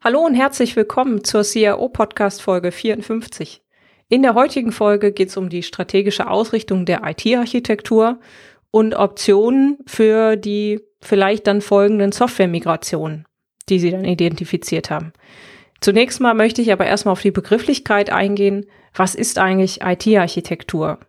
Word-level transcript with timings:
Hallo 0.00 0.20
und 0.20 0.34
herzlich 0.34 0.76
willkommen 0.76 1.24
zur 1.24 1.42
CRO 1.42 1.88
Podcast 1.88 2.40
Folge 2.40 2.70
54. 2.70 3.62
In 4.08 4.22
der 4.22 4.34
heutigen 4.34 4.70
Folge 4.70 5.10
geht 5.10 5.30
es 5.30 5.36
um 5.36 5.48
die 5.48 5.64
strategische 5.64 6.30
Ausrichtung 6.30 6.86
der 6.86 7.02
IT-Architektur 7.04 8.20
und 8.70 8.94
Optionen 8.94 9.78
für 9.86 10.36
die 10.36 10.80
vielleicht 11.00 11.48
dann 11.48 11.60
folgenden 11.60 12.12
Software-Migrationen, 12.12 13.26
die 13.68 13.80
Sie 13.80 13.90
dann 13.90 14.04
identifiziert 14.04 14.88
haben. 14.88 15.12
Zunächst 15.80 16.20
mal 16.20 16.34
möchte 16.34 16.62
ich 16.62 16.70
aber 16.72 16.86
erstmal 16.86 17.12
auf 17.12 17.22
die 17.22 17.32
Begrifflichkeit 17.32 18.10
eingehen. 18.10 18.66
Was 18.94 19.16
ist 19.16 19.36
eigentlich 19.40 19.80
IT-Architektur? 19.82 21.00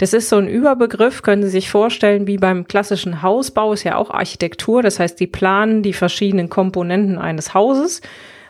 Das 0.00 0.14
ist 0.14 0.30
so 0.30 0.36
ein 0.36 0.48
Überbegriff, 0.48 1.20
können 1.20 1.42
Sie 1.42 1.50
sich 1.50 1.68
vorstellen, 1.68 2.26
wie 2.26 2.38
beim 2.38 2.66
klassischen 2.66 3.20
Hausbau 3.20 3.74
ist 3.74 3.84
ja 3.84 3.96
auch 3.96 4.08
Architektur. 4.08 4.82
Das 4.82 4.98
heißt, 4.98 5.20
die 5.20 5.26
planen 5.26 5.82
die 5.82 5.92
verschiedenen 5.92 6.48
Komponenten 6.48 7.18
eines 7.18 7.52
Hauses. 7.52 8.00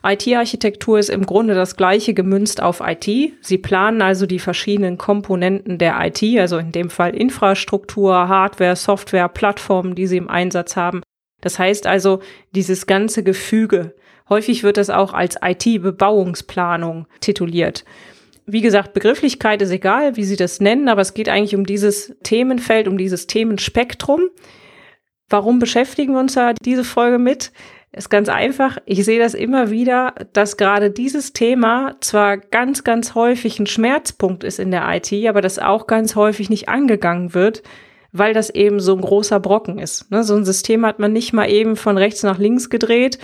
IT-Architektur 0.05 1.01
ist 1.01 1.11
im 1.11 1.27
Grunde 1.27 1.55
das 1.55 1.75
gleiche 1.75 2.15
gemünzt 2.15 2.63
auf 2.63 2.81
IT. 2.81 3.33
Sie 3.41 3.59
planen 3.59 4.01
also 4.01 4.27
die 4.27 4.39
verschiedenen 4.39 4.97
Komponenten 4.97 5.79
der 5.79 5.97
IT, 6.01 6.23
also 6.39 6.57
in 6.59 6.71
dem 6.71 6.89
Fall 6.89 7.17
Infrastruktur, 7.17 8.29
Hardware, 8.29 8.77
Software, 8.77 9.27
Plattformen, 9.27 9.97
die 9.97 10.07
Sie 10.07 10.19
im 10.19 10.31
Einsatz 10.31 10.77
haben. 10.77 11.03
Das 11.41 11.59
heißt 11.59 11.89
also 11.89 12.21
dieses 12.53 12.87
ganze 12.87 13.25
Gefüge. 13.25 13.97
Häufig 14.29 14.63
wird 14.63 14.77
das 14.77 14.89
auch 14.89 15.15
als 15.15 15.37
IT-Bebauungsplanung 15.43 17.09
tituliert. 17.19 17.85
Wie 18.47 18.61
gesagt, 18.61 18.93
Begrifflichkeit 18.93 19.63
ist 19.63 19.71
egal, 19.71 20.17
wie 20.17 20.25
Sie 20.25 20.37
das 20.37 20.61
nennen, 20.61 20.89
aber 20.89 21.01
es 21.01 21.15
geht 21.15 21.29
eigentlich 21.29 21.55
um 21.55 21.67
dieses 21.67 22.17
Themenfeld, 22.23 22.89
um 22.89 22.99
dieses 22.99 23.27
Themenspektrum. 23.27 24.29
Warum 25.29 25.59
beschäftigen 25.59 26.15
wir 26.15 26.21
uns 26.21 26.35
da 26.35 26.53
diese 26.55 26.85
Folge 26.85 27.19
mit? 27.19 27.53
Ist 27.93 28.11
ganz 28.11 28.29
einfach. 28.29 28.79
Ich 28.87 29.05
sehe 29.05 29.19
das 29.19 29.35
immer 29.35 29.71
wieder, 29.71 30.15
dass 30.33 30.57
gerade 30.57 30.91
dieses 30.91 31.33
Thema 31.33 31.97
zwar 32.01 32.37
ganz, 32.37 32.85
ganz 32.85 33.15
häufig 33.15 33.59
ein 33.59 33.67
Schmerzpunkt 33.67 34.45
ist 34.45 34.61
in 34.61 34.71
der 34.71 34.85
IT, 34.89 35.13
aber 35.27 35.41
das 35.41 35.59
auch 35.59 35.87
ganz 35.87 36.15
häufig 36.15 36.51
nicht 36.51 36.69
angegangen 36.69 37.35
wird, 37.35 37.63
weil 38.13 38.33
das 38.33 38.51
eben 38.51 38.79
so 38.79 38.95
ein 38.95 39.01
großer 39.01 39.41
Brocken 39.41 39.79
ist. 39.79 40.11
Ne? 40.11 40.23
So 40.23 40.37
ein 40.37 40.45
System 40.45 40.87
hat 40.87 41.01
man 41.01 41.13
nicht 41.13 41.33
mal 41.33 41.51
eben 41.51 41.75
von 41.75 41.99
rechts 41.99 42.23
nach 42.23 42.39
links 42.39 42.71
gedreht 42.71 43.19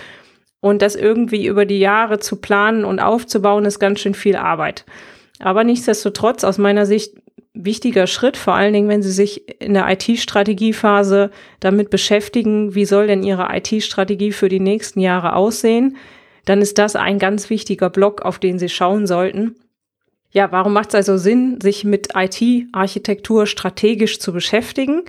und 0.59 0.81
das 0.81 0.95
irgendwie 0.95 1.45
über 1.45 1.65
die 1.65 1.79
Jahre 1.79 2.19
zu 2.19 2.37
planen 2.37 2.85
und 2.85 2.99
aufzubauen, 2.99 3.65
ist 3.65 3.79
ganz 3.79 3.99
schön 3.99 4.13
viel 4.13 4.35
Arbeit. 4.35 4.85
Aber 5.39 5.63
nichtsdestotrotz 5.63 6.43
aus 6.43 6.57
meiner 6.57 6.85
Sicht 6.85 7.13
wichtiger 7.53 8.07
Schritt, 8.07 8.37
vor 8.37 8.53
allen 8.53 8.73
Dingen, 8.73 8.89
wenn 8.89 9.03
Sie 9.03 9.11
sich 9.11 9.61
in 9.61 9.73
der 9.73 9.89
IT-Strategiephase 9.89 11.31
damit 11.59 11.89
beschäftigen, 11.89 12.75
wie 12.75 12.85
soll 12.85 13.07
denn 13.07 13.23
Ihre 13.23 13.47
IT-Strategie 13.51 14.31
für 14.31 14.49
die 14.49 14.59
nächsten 14.59 14.99
Jahre 14.99 15.35
aussehen, 15.35 15.97
dann 16.45 16.61
ist 16.61 16.77
das 16.77 16.95
ein 16.95 17.19
ganz 17.19 17.49
wichtiger 17.49 17.89
Block, 17.89 18.21
auf 18.21 18.39
den 18.39 18.59
Sie 18.59 18.69
schauen 18.69 19.07
sollten. 19.07 19.55
Ja, 20.31 20.51
warum 20.51 20.73
macht 20.73 20.89
es 20.89 20.95
also 20.95 21.17
Sinn, 21.17 21.59
sich 21.61 21.83
mit 21.83 22.09
IT-Architektur 22.15 23.47
strategisch 23.47 24.19
zu 24.19 24.33
beschäftigen? 24.33 25.03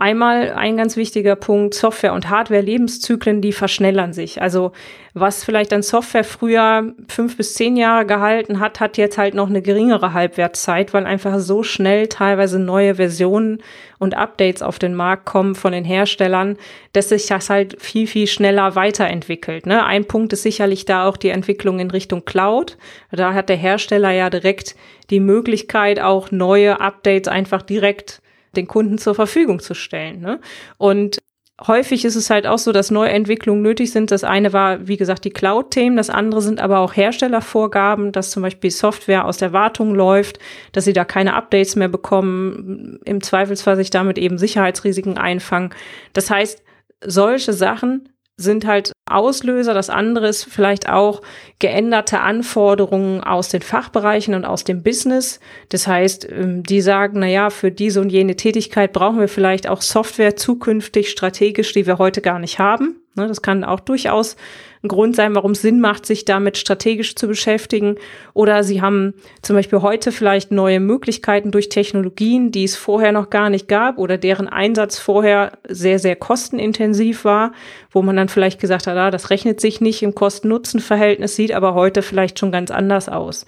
Einmal 0.00 0.54
ein 0.54 0.78
ganz 0.78 0.96
wichtiger 0.96 1.36
Punkt, 1.36 1.74
Software- 1.74 2.14
und 2.14 2.30
Hardware-Lebenszyklen, 2.30 3.42
die 3.42 3.52
verschnellern 3.52 4.14
sich. 4.14 4.40
Also 4.40 4.72
was 5.12 5.44
vielleicht 5.44 5.74
an 5.74 5.82
Software 5.82 6.24
früher 6.24 6.94
fünf 7.06 7.36
bis 7.36 7.52
zehn 7.52 7.76
Jahre 7.76 8.06
gehalten 8.06 8.60
hat, 8.60 8.80
hat 8.80 8.96
jetzt 8.96 9.18
halt 9.18 9.34
noch 9.34 9.50
eine 9.50 9.60
geringere 9.60 10.14
Halbwertszeit, 10.14 10.94
weil 10.94 11.04
einfach 11.04 11.38
so 11.38 11.62
schnell 11.62 12.06
teilweise 12.06 12.58
neue 12.58 12.94
Versionen 12.94 13.58
und 13.98 14.16
Updates 14.16 14.62
auf 14.62 14.78
den 14.78 14.94
Markt 14.94 15.26
kommen 15.26 15.54
von 15.54 15.72
den 15.72 15.84
Herstellern, 15.84 16.56
dass 16.94 17.10
sich 17.10 17.26
das 17.26 17.50
halt 17.50 17.82
viel, 17.82 18.06
viel 18.06 18.26
schneller 18.26 18.76
weiterentwickelt. 18.76 19.66
Ne? 19.66 19.84
Ein 19.84 20.06
Punkt 20.06 20.32
ist 20.32 20.44
sicherlich 20.44 20.86
da 20.86 21.06
auch 21.06 21.18
die 21.18 21.28
Entwicklung 21.28 21.78
in 21.78 21.90
Richtung 21.90 22.24
Cloud. 22.24 22.78
Da 23.12 23.34
hat 23.34 23.50
der 23.50 23.56
Hersteller 23.56 24.12
ja 24.12 24.30
direkt 24.30 24.76
die 25.10 25.20
Möglichkeit, 25.20 26.00
auch 26.00 26.30
neue 26.30 26.80
Updates 26.80 27.28
einfach 27.28 27.60
direkt 27.60 28.22
den 28.56 28.66
Kunden 28.66 28.98
zur 28.98 29.14
Verfügung 29.14 29.60
zu 29.60 29.74
stellen. 29.74 30.20
Ne? 30.20 30.40
Und 30.78 31.18
häufig 31.66 32.04
ist 32.04 32.16
es 32.16 32.30
halt 32.30 32.46
auch 32.46 32.58
so, 32.58 32.72
dass 32.72 32.90
Neuentwicklungen 32.90 33.62
nötig 33.62 33.92
sind. 33.92 34.10
Das 34.10 34.24
eine 34.24 34.52
war, 34.52 34.86
wie 34.88 34.96
gesagt, 34.96 35.24
die 35.24 35.30
Cloud-Themen. 35.30 35.96
Das 35.96 36.10
andere 36.10 36.42
sind 36.42 36.60
aber 36.60 36.78
auch 36.78 36.94
Herstellervorgaben, 36.94 38.12
dass 38.12 38.30
zum 38.30 38.42
Beispiel 38.42 38.70
Software 38.70 39.24
aus 39.24 39.38
der 39.38 39.52
Wartung 39.52 39.94
läuft, 39.94 40.38
dass 40.72 40.84
sie 40.84 40.92
da 40.92 41.04
keine 41.04 41.34
Updates 41.34 41.76
mehr 41.76 41.88
bekommen, 41.88 42.98
im 43.04 43.22
Zweifelsfall 43.22 43.76
sich 43.76 43.90
damit 43.90 44.18
eben 44.18 44.38
Sicherheitsrisiken 44.38 45.18
einfangen. 45.18 45.70
Das 46.12 46.30
heißt, 46.30 46.62
solche 47.04 47.52
Sachen 47.52 48.08
sind 48.36 48.66
halt 48.66 48.92
Auslöser. 49.10 49.74
Das 49.74 49.90
andere 49.90 50.28
ist 50.28 50.44
vielleicht 50.44 50.88
auch 50.88 51.22
geänderte 51.58 52.20
Anforderungen 52.20 53.22
aus 53.22 53.48
den 53.48 53.62
Fachbereichen 53.62 54.34
und 54.34 54.44
aus 54.44 54.64
dem 54.64 54.82
Business. 54.82 55.40
Das 55.68 55.86
heißt, 55.86 56.28
ähm, 56.30 56.62
die 56.62 56.80
sagen, 56.80 57.20
na 57.20 57.26
ja, 57.26 57.50
für 57.50 57.70
diese 57.70 58.00
und 58.00 58.10
jene 58.10 58.36
Tätigkeit 58.36 58.92
brauchen 58.92 59.20
wir 59.20 59.28
vielleicht 59.28 59.68
auch 59.68 59.82
Software 59.82 60.36
zukünftig 60.36 61.10
strategisch, 61.10 61.72
die 61.72 61.86
wir 61.86 61.98
heute 61.98 62.20
gar 62.20 62.38
nicht 62.38 62.58
haben. 62.58 62.99
Ne, 63.16 63.26
das 63.26 63.42
kann 63.42 63.64
auch 63.64 63.80
durchaus 63.80 64.36
ein 64.84 64.88
Grund 64.88 65.16
sein, 65.16 65.34
warum 65.34 65.50
es 65.50 65.62
Sinn 65.62 65.80
macht, 65.80 66.06
sich 66.06 66.24
damit 66.24 66.56
strategisch 66.56 67.16
zu 67.16 67.26
beschäftigen. 67.26 67.96
Oder 68.34 68.62
sie 68.62 68.82
haben 68.82 69.14
zum 69.42 69.56
Beispiel 69.56 69.82
heute 69.82 70.12
vielleicht 70.12 70.52
neue 70.52 70.78
Möglichkeiten 70.78 71.50
durch 71.50 71.68
Technologien, 71.68 72.52
die 72.52 72.62
es 72.62 72.76
vorher 72.76 73.10
noch 73.10 73.28
gar 73.28 73.50
nicht 73.50 73.66
gab 73.66 73.98
oder 73.98 74.16
deren 74.16 74.48
Einsatz 74.48 75.00
vorher 75.00 75.58
sehr, 75.68 75.98
sehr 75.98 76.14
kostenintensiv 76.14 77.24
war, 77.24 77.52
wo 77.90 78.00
man 78.00 78.14
dann 78.14 78.28
vielleicht 78.28 78.60
gesagt 78.60 78.86
hat, 78.86 78.96
ah, 78.96 79.10
das 79.10 79.30
rechnet 79.30 79.60
sich 79.60 79.80
nicht 79.80 80.04
im 80.04 80.14
Kosten-Nutzen-Verhältnis, 80.14 81.34
sieht 81.34 81.52
aber 81.52 81.74
heute 81.74 82.02
vielleicht 82.02 82.38
schon 82.38 82.52
ganz 82.52 82.70
anders 82.70 83.08
aus. 83.08 83.44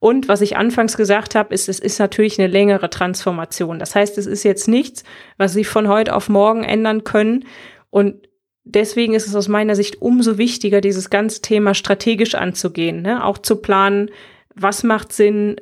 Und 0.00 0.28
was 0.28 0.40
ich 0.40 0.56
anfangs 0.56 0.96
gesagt 0.96 1.36
habe, 1.36 1.54
ist, 1.54 1.68
es 1.68 1.78
ist 1.78 1.98
natürlich 2.00 2.38
eine 2.38 2.48
längere 2.48 2.90
Transformation. 2.90 3.78
Das 3.78 3.94
heißt, 3.94 4.18
es 4.18 4.26
ist 4.26 4.42
jetzt 4.42 4.68
nichts, 4.68 5.04
was 5.36 5.52
Sie 5.52 5.64
von 5.64 5.88
heute 5.88 6.14
auf 6.14 6.28
morgen 6.28 6.62
ändern 6.62 7.04
können. 7.04 7.44
Und 7.90 8.27
deswegen 8.68 9.14
ist 9.14 9.26
es 9.26 9.34
aus 9.34 9.48
meiner 9.48 9.74
Sicht 9.74 10.00
umso 10.00 10.38
wichtiger, 10.38 10.80
dieses 10.80 11.10
ganze 11.10 11.42
Thema 11.42 11.74
strategisch 11.74 12.34
anzugehen, 12.34 13.02
ne? 13.02 13.24
auch 13.24 13.38
zu 13.38 13.56
planen, 13.56 14.10
was 14.54 14.82
macht 14.82 15.12
Sinn, 15.12 15.56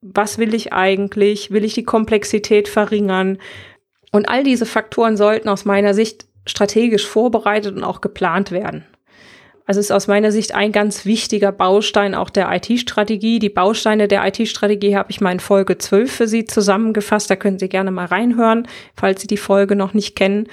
was 0.00 0.38
will 0.38 0.54
ich 0.54 0.72
eigentlich, 0.72 1.50
will 1.50 1.64
ich 1.64 1.74
die 1.74 1.84
Komplexität 1.84 2.68
verringern. 2.68 3.38
Und 4.10 4.28
all 4.28 4.42
diese 4.42 4.66
Faktoren 4.66 5.16
sollten 5.16 5.48
aus 5.48 5.64
meiner 5.64 5.94
Sicht 5.94 6.26
strategisch 6.44 7.06
vorbereitet 7.06 7.76
und 7.76 7.84
auch 7.84 8.00
geplant 8.00 8.50
werden. 8.50 8.84
Also 9.64 9.78
ist 9.78 9.92
aus 9.92 10.08
meiner 10.08 10.32
Sicht 10.32 10.54
ein 10.54 10.72
ganz 10.72 11.06
wichtiger 11.06 11.52
Baustein 11.52 12.16
auch 12.16 12.30
der 12.30 12.50
IT-Strategie. 12.52 13.38
Die 13.38 13.48
Bausteine 13.48 14.08
der 14.08 14.26
IT-Strategie 14.26 14.96
habe 14.96 15.12
ich 15.12 15.20
mal 15.20 15.30
in 15.30 15.38
Folge 15.38 15.78
12 15.78 16.10
für 16.10 16.26
Sie 16.26 16.44
zusammengefasst. 16.44 17.30
Da 17.30 17.36
können 17.36 17.60
Sie 17.60 17.68
gerne 17.68 17.92
mal 17.92 18.06
reinhören, 18.06 18.66
falls 18.96 19.20
Sie 19.20 19.28
die 19.28 19.36
Folge 19.36 19.76
noch 19.76 19.94
nicht 19.94 20.16
kennen. 20.16 20.48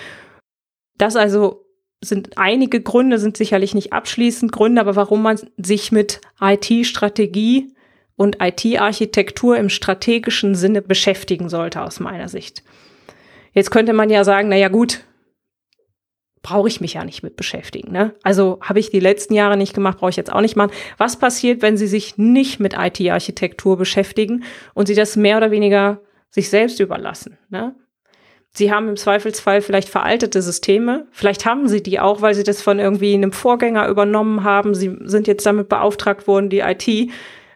Das 0.99 1.15
also 1.15 1.65
sind 2.01 2.37
einige 2.37 2.81
Gründe, 2.81 3.19
sind 3.19 3.37
sicherlich 3.37 3.75
nicht 3.75 3.93
abschließend 3.93 4.51
Gründe, 4.51 4.81
aber 4.81 4.95
warum 4.95 5.21
man 5.21 5.39
sich 5.57 5.91
mit 5.91 6.21
IT-Strategie 6.39 7.73
und 8.15 8.37
IT-Architektur 8.41 9.57
im 9.57 9.69
strategischen 9.69 10.55
Sinne 10.55 10.81
beschäftigen 10.81 11.49
sollte, 11.49 11.81
aus 11.81 11.99
meiner 11.99 12.29
Sicht. 12.29 12.63
Jetzt 13.53 13.71
könnte 13.71 13.93
man 13.93 14.09
ja 14.09 14.23
sagen, 14.23 14.49
na 14.49 14.55
ja, 14.55 14.67
gut, 14.67 15.03
brauche 16.41 16.67
ich 16.67 16.81
mich 16.81 16.93
ja 16.93 17.03
nicht 17.03 17.23
mit 17.23 17.35
beschäftigen. 17.35 17.91
Ne? 17.91 18.15
Also 18.23 18.59
habe 18.61 18.79
ich 18.79 18.89
die 18.89 18.99
letzten 18.99 19.33
Jahre 19.33 19.57
nicht 19.57 19.73
gemacht, 19.73 19.97
brauche 19.97 20.09
ich 20.09 20.15
jetzt 20.15 20.31
auch 20.31 20.41
nicht 20.41 20.55
machen. 20.55 20.71
Was 20.97 21.17
passiert, 21.17 21.61
wenn 21.61 21.77
Sie 21.77 21.87
sich 21.87 22.17
nicht 22.17 22.59
mit 22.59 22.75
IT-Architektur 22.77 23.77
beschäftigen 23.77 24.43
und 24.73 24.87
Sie 24.87 24.95
das 24.95 25.15
mehr 25.15 25.37
oder 25.37 25.51
weniger 25.51 26.01
sich 26.29 26.49
selbst 26.49 26.79
überlassen? 26.79 27.37
Ne? 27.49 27.75
Sie 28.51 28.71
haben 28.71 28.89
im 28.89 28.97
Zweifelsfall 28.97 29.61
vielleicht 29.61 29.89
veraltete 29.89 30.41
Systeme. 30.41 31.07
Vielleicht 31.11 31.45
haben 31.45 31.67
Sie 31.67 31.83
die 31.83 31.99
auch, 31.99 32.21
weil 32.21 32.33
Sie 32.33 32.43
das 32.43 32.61
von 32.61 32.79
irgendwie 32.79 33.13
einem 33.13 33.31
Vorgänger 33.31 33.87
übernommen 33.87 34.43
haben. 34.43 34.73
Sie 34.73 34.97
sind 35.03 35.27
jetzt 35.27 35.45
damit 35.45 35.69
beauftragt 35.69 36.27
worden, 36.27 36.49
die 36.49 36.59
IT 36.59 37.11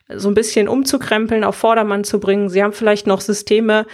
so 0.10 0.30
ein 0.30 0.36
bisschen 0.36 0.68
umzukrempeln, 0.68 1.44
auf 1.44 1.56
Vordermann 1.56 2.04
zu 2.04 2.19
bringen. 2.19 2.50
Sie 2.50 2.62
haben 2.62 2.74
vielleicht 2.74 3.07
noch 3.07 3.22
Systeme, 3.22 3.86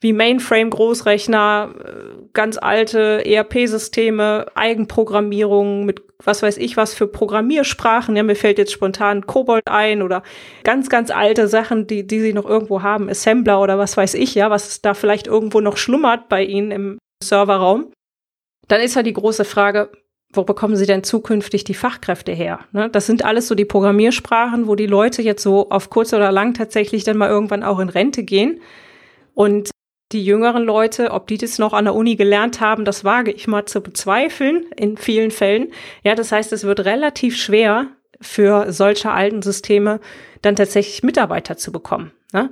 wie 0.00 0.12
Mainframe-Großrechner, 0.12 1.74
äh, 1.78 1.92
ganz 2.32 2.56
alte 2.56 3.24
ERP-Systeme, 3.26 4.46
Eigenprogrammierung 4.54 5.84
mit 5.84 6.02
was 6.24 6.42
weiß 6.42 6.56
ich 6.58 6.76
was 6.76 6.94
für 6.94 7.06
Programmiersprachen. 7.06 8.16
Ja, 8.16 8.22
mir 8.22 8.36
fällt 8.36 8.58
jetzt 8.58 8.72
spontan 8.72 9.26
Kobold 9.26 9.66
ein 9.66 10.02
oder 10.02 10.22
ganz, 10.64 10.88
ganz 10.88 11.10
alte 11.10 11.48
Sachen, 11.48 11.86
die, 11.86 12.06
die 12.06 12.20
sie 12.20 12.32
noch 12.32 12.46
irgendwo 12.46 12.82
haben, 12.82 13.08
Assembler 13.08 13.60
oder 13.60 13.78
was 13.78 13.96
weiß 13.96 14.14
ich, 14.14 14.34
ja, 14.34 14.50
was 14.50 14.82
da 14.82 14.94
vielleicht 14.94 15.26
irgendwo 15.26 15.60
noch 15.60 15.76
schlummert 15.76 16.28
bei 16.28 16.44
ihnen 16.44 16.70
im 16.70 16.98
Serverraum. 17.22 17.92
Dann 18.68 18.80
ist 18.80 18.94
ja 18.94 19.02
die 19.02 19.12
große 19.12 19.44
Frage, 19.44 19.90
wo 20.32 20.44
bekommen 20.44 20.76
sie 20.76 20.86
denn 20.86 21.02
zukünftig 21.02 21.64
die 21.64 21.74
Fachkräfte 21.74 22.32
her? 22.32 22.60
Ne? 22.72 22.88
Das 22.88 23.06
sind 23.06 23.24
alles 23.24 23.48
so 23.48 23.54
die 23.54 23.64
Programmiersprachen, 23.64 24.68
wo 24.68 24.76
die 24.76 24.86
Leute 24.86 25.22
jetzt 25.22 25.42
so 25.42 25.70
auf 25.70 25.90
kurz 25.90 26.12
oder 26.12 26.30
lang 26.30 26.54
tatsächlich 26.54 27.02
dann 27.02 27.16
mal 27.16 27.28
irgendwann 27.28 27.64
auch 27.64 27.80
in 27.80 27.88
Rente 27.88 28.22
gehen. 28.22 28.60
Und 29.34 29.70
die 30.12 30.24
jüngeren 30.24 30.64
Leute, 30.64 31.12
ob 31.12 31.28
die 31.28 31.38
das 31.38 31.58
noch 31.58 31.72
an 31.72 31.84
der 31.84 31.94
Uni 31.94 32.16
gelernt 32.16 32.60
haben, 32.60 32.84
das 32.84 33.04
wage 33.04 33.30
ich 33.30 33.46
mal 33.46 33.66
zu 33.66 33.80
bezweifeln 33.80 34.66
in 34.76 34.96
vielen 34.96 35.30
Fällen. 35.30 35.72
Ja, 36.02 36.14
das 36.14 36.32
heißt, 36.32 36.52
es 36.52 36.64
wird 36.64 36.84
relativ 36.84 37.36
schwer 37.36 37.86
für 38.20 38.72
solche 38.72 39.10
alten 39.10 39.42
Systeme 39.42 40.00
dann 40.42 40.56
tatsächlich 40.56 41.02
Mitarbeiter 41.02 41.56
zu 41.56 41.72
bekommen. 41.72 42.12
Ne? 42.32 42.50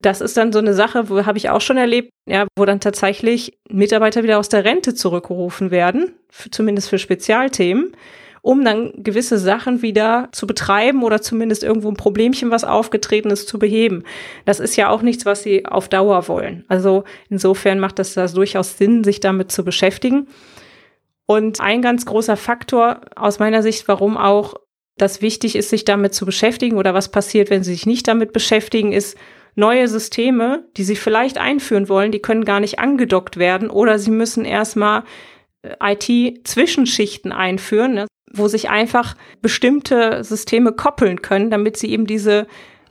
Das 0.00 0.20
ist 0.20 0.36
dann 0.36 0.52
so 0.52 0.58
eine 0.58 0.74
Sache, 0.74 1.08
wo 1.08 1.24
habe 1.26 1.38
ich 1.38 1.50
auch 1.50 1.60
schon 1.60 1.76
erlebt, 1.78 2.10
ja, 2.28 2.46
wo 2.56 2.64
dann 2.64 2.80
tatsächlich 2.80 3.58
Mitarbeiter 3.68 4.22
wieder 4.22 4.38
aus 4.38 4.48
der 4.48 4.64
Rente 4.64 4.94
zurückgerufen 4.94 5.70
werden, 5.70 6.14
für, 6.28 6.50
zumindest 6.50 6.88
für 6.88 6.98
Spezialthemen 6.98 7.96
um 8.46 8.64
dann 8.64 8.92
gewisse 8.96 9.38
Sachen 9.38 9.82
wieder 9.82 10.28
zu 10.30 10.46
betreiben 10.46 11.02
oder 11.02 11.20
zumindest 11.20 11.64
irgendwo 11.64 11.88
ein 11.88 11.96
Problemchen, 11.96 12.52
was 12.52 12.62
aufgetreten 12.62 13.30
ist, 13.30 13.48
zu 13.48 13.58
beheben. 13.58 14.04
Das 14.44 14.60
ist 14.60 14.76
ja 14.76 14.88
auch 14.88 15.02
nichts, 15.02 15.26
was 15.26 15.42
sie 15.42 15.66
auf 15.66 15.88
Dauer 15.88 16.28
wollen. 16.28 16.64
Also 16.68 17.02
insofern 17.28 17.80
macht 17.80 17.98
es 17.98 18.14
das 18.14 18.34
durchaus 18.34 18.78
Sinn, 18.78 19.02
sich 19.02 19.18
damit 19.18 19.50
zu 19.50 19.64
beschäftigen. 19.64 20.28
Und 21.26 21.60
ein 21.60 21.82
ganz 21.82 22.06
großer 22.06 22.36
Faktor 22.36 23.00
aus 23.16 23.40
meiner 23.40 23.64
Sicht, 23.64 23.88
warum 23.88 24.16
auch 24.16 24.54
das 24.96 25.22
wichtig 25.22 25.56
ist, 25.56 25.70
sich 25.70 25.84
damit 25.84 26.14
zu 26.14 26.24
beschäftigen 26.24 26.76
oder 26.76 26.94
was 26.94 27.10
passiert, 27.10 27.50
wenn 27.50 27.64
sie 27.64 27.72
sich 27.72 27.84
nicht 27.84 28.06
damit 28.06 28.32
beschäftigen, 28.32 28.92
ist, 28.92 29.18
neue 29.56 29.88
Systeme, 29.88 30.68
die 30.76 30.84
sie 30.84 30.94
vielleicht 30.94 31.38
einführen 31.38 31.88
wollen, 31.88 32.12
die 32.12 32.20
können 32.20 32.44
gar 32.44 32.60
nicht 32.60 32.78
angedockt 32.78 33.38
werden 33.38 33.70
oder 33.70 33.98
sie 33.98 34.12
müssen 34.12 34.44
erstmal 34.44 35.02
äh, 35.62 35.94
IT-Zwischenschichten 35.94 37.32
einführen. 37.32 37.94
Ne? 37.94 38.06
Wo 38.32 38.48
sich 38.48 38.68
einfach 38.68 39.16
bestimmte 39.42 40.24
Systeme 40.24 40.72
koppeln 40.72 41.22
können, 41.22 41.50
damit 41.50 41.76
sie 41.76 41.90
eben 41.90 42.06
diese 42.06 42.46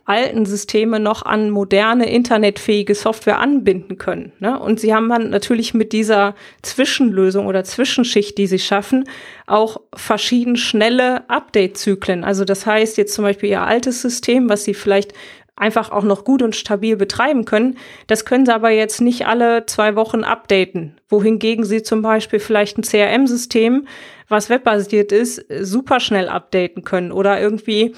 alten 0.06 0.46
Systeme 0.46 1.00
noch 1.00 1.22
an 1.22 1.50
moderne, 1.50 2.08
internetfähige 2.08 2.94
Software 2.94 3.40
anbinden 3.40 3.98
können. 3.98 4.32
Ne? 4.38 4.58
Und 4.58 4.78
sie 4.78 4.94
haben 4.94 5.08
dann 5.08 5.30
natürlich 5.30 5.74
mit 5.74 5.92
dieser 5.92 6.36
Zwischenlösung 6.62 7.46
oder 7.46 7.64
Zwischenschicht, 7.64 8.38
die 8.38 8.46
sie 8.46 8.60
schaffen, 8.60 9.08
auch 9.46 9.80
verschieden 9.94 10.56
schnelle 10.56 11.28
Update-Zyklen. 11.28 12.22
Also 12.22 12.44
das 12.44 12.66
heißt 12.66 12.96
jetzt 12.96 13.14
zum 13.14 13.24
Beispiel 13.24 13.50
ihr 13.50 13.62
altes 13.62 14.00
System, 14.00 14.48
was 14.48 14.62
sie 14.62 14.74
vielleicht 14.74 15.12
einfach 15.56 15.90
auch 15.90 16.04
noch 16.04 16.24
gut 16.24 16.42
und 16.42 16.54
stabil 16.54 16.96
betreiben 16.96 17.44
können. 17.44 17.76
Das 18.06 18.24
können 18.24 18.46
sie 18.46 18.54
aber 18.54 18.70
jetzt 18.70 19.00
nicht 19.00 19.26
alle 19.26 19.66
zwei 19.66 19.96
Wochen 19.96 20.22
updaten. 20.22 21.00
Wohingegen 21.08 21.64
sie 21.64 21.82
zum 21.82 22.02
Beispiel 22.02 22.38
vielleicht 22.38 22.78
ein 22.78 22.82
CRM-System, 22.82 23.86
was 24.28 24.50
webbasiert 24.50 25.12
ist, 25.12 25.44
super 25.60 26.00
schnell 26.00 26.28
updaten 26.28 26.84
können 26.84 27.12
oder 27.12 27.40
irgendwie 27.40 27.94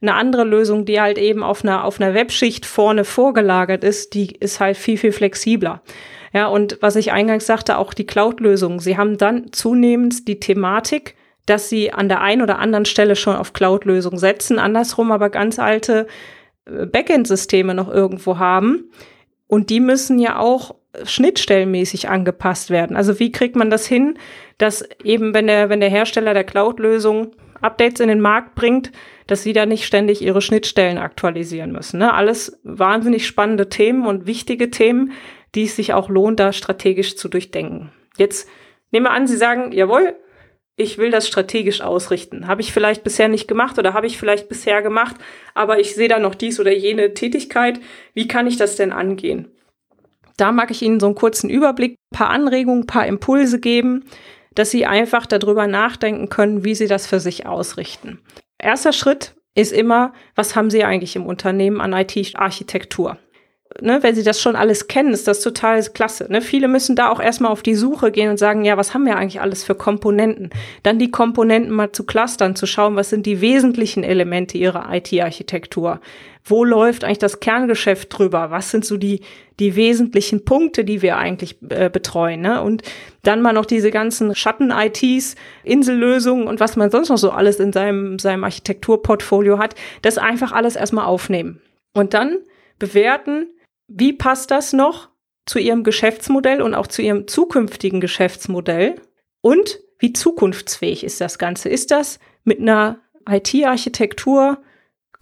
eine 0.00 0.14
andere 0.14 0.44
Lösung, 0.44 0.84
die 0.84 1.00
halt 1.00 1.16
eben 1.16 1.42
auf 1.42 1.64
einer, 1.64 1.84
auf 1.84 2.00
einer 2.00 2.14
Webschicht 2.14 2.66
vorne 2.66 3.04
vorgelagert 3.04 3.84
ist, 3.84 4.14
die 4.14 4.34
ist 4.36 4.58
halt 4.58 4.76
viel, 4.76 4.98
viel 4.98 5.12
flexibler. 5.12 5.82
Ja, 6.32 6.46
und 6.46 6.78
was 6.80 6.96
ich 6.96 7.12
eingangs 7.12 7.46
sagte, 7.46 7.78
auch 7.78 7.94
die 7.94 8.06
Cloud-Lösungen. 8.06 8.80
Sie 8.80 8.96
haben 8.96 9.18
dann 9.18 9.52
zunehmend 9.52 10.26
die 10.28 10.40
Thematik, 10.40 11.14
dass 11.46 11.68
sie 11.68 11.92
an 11.92 12.08
der 12.08 12.20
einen 12.20 12.42
oder 12.42 12.58
anderen 12.58 12.84
Stelle 12.84 13.16
schon 13.16 13.36
auf 13.36 13.52
Cloud-Lösungen 13.52 14.18
setzen, 14.18 14.58
andersrum 14.58 15.12
aber 15.12 15.30
ganz 15.30 15.58
alte 15.58 16.06
Backend-Systeme 16.64 17.74
noch 17.74 17.88
irgendwo 17.88 18.38
haben. 18.38 18.90
Und 19.46 19.70
die 19.70 19.80
müssen 19.80 20.18
ja 20.18 20.38
auch 20.38 20.74
schnittstellenmäßig 21.04 22.08
angepasst 22.08 22.70
werden. 22.70 22.96
Also 22.96 23.18
wie 23.18 23.32
kriegt 23.32 23.56
man 23.56 23.70
das 23.70 23.86
hin, 23.86 24.18
dass 24.58 24.84
eben, 25.02 25.34
wenn 25.34 25.46
der, 25.46 25.68
wenn 25.68 25.80
der 25.80 25.90
Hersteller 25.90 26.34
der 26.34 26.44
Cloud-Lösung 26.44 27.32
Updates 27.62 28.00
in 28.00 28.08
den 28.08 28.20
Markt 28.20 28.54
bringt, 28.54 28.92
dass 29.26 29.42
sie 29.42 29.52
da 29.52 29.66
nicht 29.66 29.86
ständig 29.86 30.20
ihre 30.20 30.42
Schnittstellen 30.42 30.98
aktualisieren 30.98 31.72
müssen. 31.72 31.98
Ne? 31.98 32.12
Alles 32.12 32.60
wahnsinnig 32.64 33.26
spannende 33.26 33.68
Themen 33.68 34.06
und 34.06 34.26
wichtige 34.26 34.70
Themen, 34.70 35.12
die 35.54 35.64
es 35.64 35.76
sich 35.76 35.92
auch 35.94 36.08
lohnt, 36.08 36.40
da 36.40 36.52
strategisch 36.52 37.16
zu 37.16 37.28
durchdenken. 37.28 37.92
Jetzt 38.16 38.48
nehmen 38.90 39.06
wir 39.06 39.12
an, 39.12 39.26
Sie 39.26 39.36
sagen, 39.36 39.72
jawohl, 39.72 40.16
ich 40.76 40.98
will 40.98 41.10
das 41.10 41.28
strategisch 41.28 41.82
ausrichten. 41.82 42.46
Habe 42.46 42.62
ich 42.62 42.72
vielleicht 42.72 43.04
bisher 43.04 43.28
nicht 43.28 43.46
gemacht 43.46 43.78
oder 43.78 43.94
habe 43.94 44.06
ich 44.06 44.18
vielleicht 44.18 44.48
bisher 44.48 44.82
gemacht, 44.82 45.16
aber 45.54 45.78
ich 45.78 45.94
sehe 45.94 46.08
da 46.08 46.18
noch 46.18 46.34
dies 46.34 46.58
oder 46.58 46.72
jene 46.72 47.14
Tätigkeit. 47.14 47.78
Wie 48.14 48.26
kann 48.26 48.46
ich 48.46 48.56
das 48.56 48.76
denn 48.76 48.90
angehen? 48.92 49.48
Da 50.36 50.52
mag 50.52 50.70
ich 50.70 50.82
Ihnen 50.82 51.00
so 51.00 51.06
einen 51.06 51.14
kurzen 51.14 51.50
Überblick, 51.50 51.96
paar 52.12 52.30
Anregungen, 52.30 52.86
paar 52.86 53.06
Impulse 53.06 53.60
geben, 53.60 54.04
dass 54.54 54.70
Sie 54.70 54.86
einfach 54.86 55.26
darüber 55.26 55.66
nachdenken 55.66 56.28
können, 56.28 56.64
wie 56.64 56.74
Sie 56.74 56.86
das 56.86 57.06
für 57.06 57.20
sich 57.20 57.46
ausrichten. 57.46 58.20
Erster 58.58 58.92
Schritt 58.92 59.34
ist 59.54 59.72
immer, 59.72 60.12
was 60.34 60.56
haben 60.56 60.70
Sie 60.70 60.84
eigentlich 60.84 61.16
im 61.16 61.26
Unternehmen 61.26 61.80
an 61.80 61.92
IT-Architektur? 61.92 63.18
ne, 63.80 64.02
wenn 64.02 64.14
sie 64.14 64.22
das 64.22 64.40
schon 64.40 64.56
alles 64.56 64.88
kennen, 64.88 65.12
ist 65.12 65.28
das 65.28 65.40
total 65.40 65.82
klasse. 65.82 66.26
Ne? 66.30 66.42
Viele 66.42 66.68
müssen 66.68 66.96
da 66.96 67.10
auch 67.10 67.20
erstmal 67.20 67.52
auf 67.52 67.62
die 67.62 67.74
Suche 67.74 68.10
gehen 68.10 68.30
und 68.30 68.36
sagen, 68.36 68.64
ja, 68.64 68.76
was 68.76 68.92
haben 68.92 69.06
wir 69.06 69.16
eigentlich 69.16 69.40
alles 69.40 69.64
für 69.64 69.74
Komponenten? 69.74 70.50
Dann 70.82 70.98
die 70.98 71.10
Komponenten 71.10 71.72
mal 71.72 71.92
zu 71.92 72.04
clustern, 72.04 72.56
zu 72.56 72.66
schauen, 72.66 72.96
was 72.96 73.10
sind 73.10 73.26
die 73.26 73.40
wesentlichen 73.40 74.04
Elemente 74.04 74.58
ihrer 74.58 74.92
IT-Architektur? 74.92 76.00
Wo 76.44 76.64
läuft 76.64 77.04
eigentlich 77.04 77.18
das 77.18 77.40
Kerngeschäft 77.40 78.16
drüber? 78.16 78.50
Was 78.50 78.70
sind 78.70 78.84
so 78.84 78.96
die, 78.96 79.20
die 79.60 79.76
wesentlichen 79.76 80.44
Punkte, 80.44 80.84
die 80.84 81.00
wir 81.00 81.16
eigentlich 81.16 81.56
äh, 81.68 81.88
betreuen? 81.88 82.40
Ne? 82.40 82.60
Und 82.62 82.82
dann 83.22 83.42
mal 83.42 83.52
noch 83.52 83.66
diese 83.66 83.90
ganzen 83.90 84.34
Schatten-ITs, 84.34 85.36
Insellösungen 85.62 86.48
und 86.48 86.58
was 86.58 86.76
man 86.76 86.90
sonst 86.90 87.10
noch 87.10 87.18
so 87.18 87.30
alles 87.30 87.60
in 87.60 87.72
seinem, 87.72 88.18
seinem 88.18 88.42
Architekturportfolio 88.42 89.58
hat, 89.58 89.76
das 90.02 90.18
einfach 90.18 90.52
alles 90.52 90.74
erstmal 90.74 91.06
aufnehmen. 91.06 91.60
Und 91.94 92.14
dann 92.14 92.38
bewerten, 92.78 93.46
wie 93.86 94.12
passt 94.12 94.50
das 94.50 94.72
noch 94.72 95.10
zu 95.46 95.58
Ihrem 95.58 95.84
Geschäftsmodell 95.84 96.60
und 96.62 96.74
auch 96.74 96.86
zu 96.86 97.02
Ihrem 97.02 97.28
zukünftigen 97.28 98.00
Geschäftsmodell? 98.00 98.96
Und 99.42 99.80
wie 99.98 100.12
zukunftsfähig 100.12 101.04
ist 101.04 101.20
das 101.20 101.38
Ganze? 101.38 101.68
Ist 101.68 101.92
das 101.92 102.18
mit 102.42 102.58
einer 102.58 102.98
IT-Architektur 103.28 104.58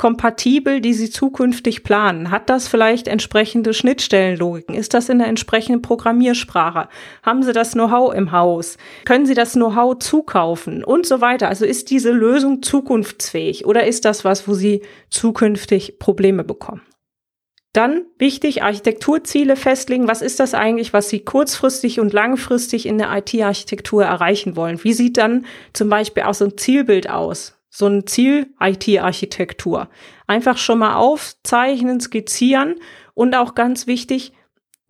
kompatibel, 0.00 0.80
die 0.80 0.94
Sie 0.94 1.10
zukünftig 1.10 1.84
planen? 1.84 2.30
Hat 2.30 2.48
das 2.48 2.68
vielleicht 2.68 3.06
entsprechende 3.06 3.74
Schnittstellenlogiken? 3.74 4.74
Ist 4.74 4.94
das 4.94 5.10
in 5.10 5.18
der 5.18 5.28
entsprechenden 5.28 5.82
Programmiersprache? 5.82 6.88
Haben 7.22 7.42
Sie 7.42 7.52
das 7.52 7.72
Know-how 7.72 8.14
im 8.14 8.32
Haus? 8.32 8.78
Können 9.04 9.26
Sie 9.26 9.34
das 9.34 9.52
Know-how 9.52 9.98
zukaufen? 9.98 10.84
Und 10.84 11.04
so 11.04 11.20
weiter. 11.20 11.48
Also 11.48 11.66
ist 11.66 11.90
diese 11.90 12.12
Lösung 12.12 12.62
zukunftsfähig 12.62 13.66
oder 13.66 13.86
ist 13.86 14.06
das 14.06 14.24
was, 14.24 14.48
wo 14.48 14.54
Sie 14.54 14.80
zukünftig 15.10 15.98
Probleme 15.98 16.44
bekommen? 16.44 16.80
Dann 17.74 18.06
wichtig, 18.16 18.62
Architekturziele 18.62 19.54
festlegen. 19.54 20.08
Was 20.08 20.22
ist 20.22 20.40
das 20.40 20.54
eigentlich, 20.54 20.94
was 20.94 21.10
Sie 21.10 21.20
kurzfristig 21.20 22.00
und 22.00 22.14
langfristig 22.14 22.86
in 22.86 22.96
der 22.96 23.14
IT-Architektur 23.18 24.06
erreichen 24.06 24.56
wollen? 24.56 24.82
Wie 24.82 24.94
sieht 24.94 25.18
dann 25.18 25.44
zum 25.74 25.90
Beispiel 25.90 26.22
auch 26.22 26.32
so 26.32 26.46
ein 26.46 26.56
Zielbild 26.56 27.10
aus? 27.10 27.59
So 27.70 27.86
ein 27.86 28.06
Ziel 28.06 28.48
IT-Architektur. 28.60 29.88
Einfach 30.26 30.58
schon 30.58 30.80
mal 30.80 30.96
aufzeichnen, 30.96 32.00
skizzieren 32.00 32.74
und 33.14 33.34
auch 33.34 33.54
ganz 33.54 33.86
wichtig, 33.86 34.32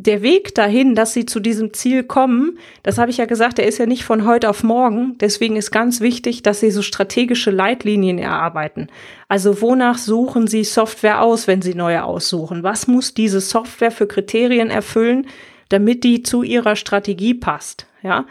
der 0.00 0.22
Weg 0.22 0.54
dahin, 0.54 0.94
dass 0.94 1.12
sie 1.12 1.26
zu 1.26 1.40
diesem 1.40 1.74
Ziel 1.74 2.04
kommen, 2.04 2.58
das 2.82 2.96
habe 2.96 3.10
ich 3.10 3.18
ja 3.18 3.26
gesagt, 3.26 3.58
der 3.58 3.66
ist 3.66 3.76
ja 3.76 3.84
nicht 3.84 4.02
von 4.02 4.26
heute 4.26 4.48
auf 4.48 4.62
morgen. 4.62 5.18
Deswegen 5.18 5.56
ist 5.56 5.70
ganz 5.70 6.00
wichtig, 6.00 6.42
dass 6.42 6.60
sie 6.60 6.70
so 6.70 6.80
strategische 6.80 7.50
Leitlinien 7.50 8.18
erarbeiten. 8.18 8.88
Also 9.28 9.60
wonach 9.60 9.98
suchen 9.98 10.46
sie 10.46 10.64
Software 10.64 11.20
aus, 11.20 11.46
wenn 11.46 11.60
sie 11.60 11.74
neue 11.74 12.02
aussuchen? 12.02 12.62
Was 12.62 12.86
muss 12.86 13.12
diese 13.12 13.42
Software 13.42 13.90
für 13.90 14.06
Kriterien 14.06 14.70
erfüllen, 14.70 15.26
damit 15.68 16.02
die 16.02 16.22
zu 16.22 16.42
ihrer 16.42 16.76
Strategie 16.76 17.34
passt? 17.34 17.86
Ja. 18.02 18.24